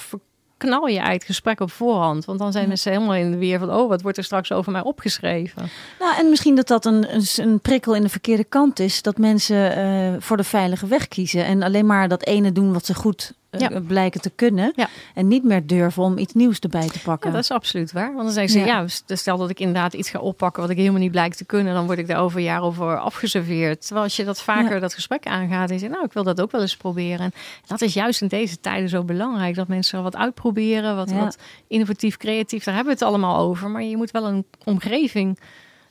[0.63, 2.25] knal je uit gesprek op voorhand.
[2.25, 3.75] Want dan zijn mensen helemaal in de weer van...
[3.75, 5.71] oh, wat wordt er straks over mij opgeschreven?
[5.99, 9.03] Nou, en misschien dat dat een, een, een prikkel in de verkeerde kant is.
[9.03, 11.45] Dat mensen uh, voor de veilige weg kiezen.
[11.45, 13.81] En alleen maar dat ene doen wat ze goed ja.
[13.81, 14.73] blijken te kunnen.
[14.77, 14.89] Ja.
[15.15, 17.29] En niet meer durven om iets nieuws erbij te pakken.
[17.29, 18.13] Ja, dat is absoluut waar.
[18.13, 18.85] Want dan zeggen ze, ja.
[19.07, 21.75] ja, stel dat ik inderdaad iets ga oppakken wat ik helemaal niet blijk te kunnen,
[21.75, 23.81] dan word ik daar over een jaar over afgeserveerd.
[23.81, 26.51] Terwijl als je dat vaker dat gesprek aangaat en zegt, nou, ik wil dat ook
[26.51, 27.21] wel eens proberen.
[27.21, 27.33] En
[27.67, 32.17] dat is juist in deze tijden zo belangrijk, dat mensen wat uitproberen, wat, wat innovatief,
[32.17, 33.71] creatief, daar hebben we het allemaal over.
[33.71, 35.39] Maar je moet wel een omgeving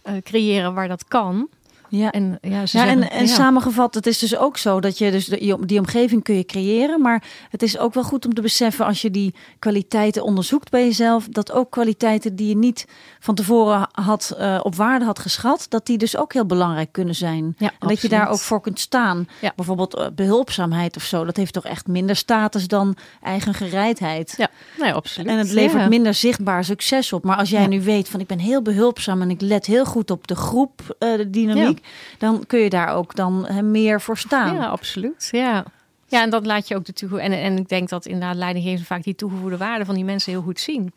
[0.06, 1.50] uh, creëren waar dat kan.
[1.91, 5.12] Ja, en, ja, ja, zeggen, en, en samengevat, het is dus ook zo dat je
[5.12, 8.41] dus die, die omgeving kun je creëren, maar het is ook wel goed om te
[8.41, 12.86] beseffen als je die kwaliteiten onderzoekt bij jezelf, dat ook kwaliteiten die je niet
[13.19, 17.15] van tevoren had uh, op waarde had geschat, dat die dus ook heel belangrijk kunnen
[17.15, 17.56] zijn.
[17.58, 19.27] Ja, en dat je daar ook voor kunt staan.
[19.56, 24.34] Bijvoorbeeld uh, behulpzaamheid of zo, dat heeft toch echt minder status dan eigen gereidheid.
[24.38, 24.49] Ja,
[24.80, 25.30] nee, absoluut.
[25.30, 27.23] En het levert minder zichtbaar succes op.
[27.23, 30.12] Maar als jij nu weet van ik ben heel behulpzaam en ik let heel goed
[30.12, 31.81] op de groep uh, de dynamiek,
[32.17, 34.56] dan kun je daar ook dan hè, meer voor staan.
[34.56, 35.30] Ja, absoluut.
[35.32, 35.65] Ja.
[36.08, 37.36] Ja, en dat laat je ook de toegevoegde.
[37.36, 40.41] En, en ik denk dat inderdaad leidinggevenden vaak die toegevoegde waarde van die mensen heel
[40.41, 40.94] goed zien.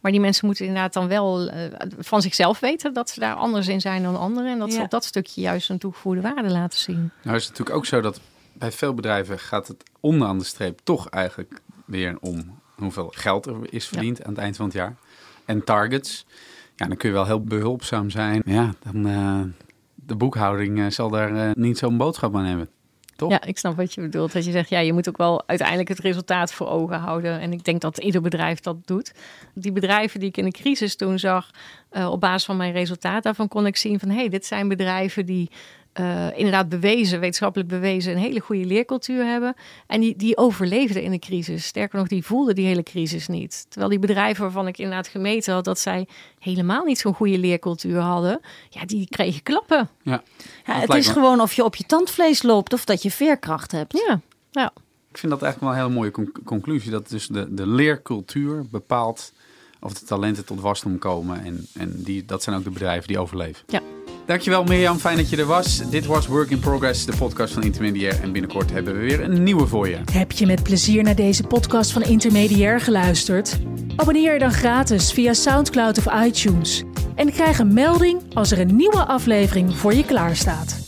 [0.00, 1.54] Maar die mensen moeten inderdaad dan wel uh,
[1.98, 4.52] van zichzelf weten dat ze daar anders in zijn dan anderen.
[4.52, 4.74] En dat ja.
[4.74, 7.10] ze op dat stukje juist een toegevoegde waarde laten zien.
[7.22, 8.20] Nou is het natuurlijk ook zo dat
[8.52, 13.56] bij veel bedrijven gaat het onderaan de streep toch eigenlijk weer om hoeveel geld er
[13.70, 14.24] is verdiend ja.
[14.24, 14.96] aan het eind van het jaar.
[15.44, 16.26] En targets.
[16.76, 18.42] Ja, dan kun je wel heel behulpzaam zijn.
[18.44, 19.40] Ja, dan, uh,
[20.08, 22.68] de boekhouding uh, zal daar uh, niet zo'n boodschap aan hebben.
[23.16, 23.30] Toch?
[23.30, 24.32] Ja, ik snap wat je bedoelt.
[24.32, 27.40] Dat je zegt, ja, je moet ook wel uiteindelijk het resultaat voor ogen houden.
[27.40, 29.12] En ik denk dat ieder bedrijf dat doet.
[29.54, 31.50] Die bedrijven die ik in de crisis toen zag,
[31.92, 34.68] uh, op basis van mijn resultaat, daarvan kon ik zien van, hé, hey, dit zijn
[34.68, 35.50] bedrijven die
[36.00, 39.54] uh, inderdaad bewezen, wetenschappelijk bewezen, een hele goede leercultuur hebben.
[39.86, 41.66] En die, die overleefden in de crisis.
[41.66, 43.66] Sterker nog, die voelden die hele crisis niet.
[43.68, 46.06] Terwijl die bedrijven waarvan ik inderdaad gemeten had dat zij
[46.38, 49.88] helemaal niet zo'n goede leercultuur hadden, ja, die kregen klappen.
[50.02, 50.22] Ja,
[50.64, 51.12] ja het is me...
[51.12, 54.02] gewoon of je op je tandvlees loopt of dat je veerkracht hebt.
[54.06, 54.20] Ja,
[54.50, 54.72] ja.
[55.10, 56.90] Ik vind dat eigenlijk wel een hele mooie conc conclusie.
[56.90, 59.32] Dat dus de, de leercultuur bepaalt
[59.80, 61.44] of de talenten tot wasdom komen.
[61.44, 63.64] En, en die, dat zijn ook de bedrijven die overleven.
[63.66, 63.80] Ja.
[64.28, 65.90] Dankjewel Mirjam, fijn dat je er was.
[65.90, 68.22] Dit was Work in Progress, de podcast van Intermediair.
[68.22, 69.98] En binnenkort hebben we weer een nieuwe voor je.
[70.12, 73.58] Heb je met plezier naar deze podcast van Intermediair geluisterd?
[73.96, 76.82] Abonneer je dan gratis via SoundCloud of iTunes.
[77.14, 80.87] En krijg een melding als er een nieuwe aflevering voor je klaarstaat.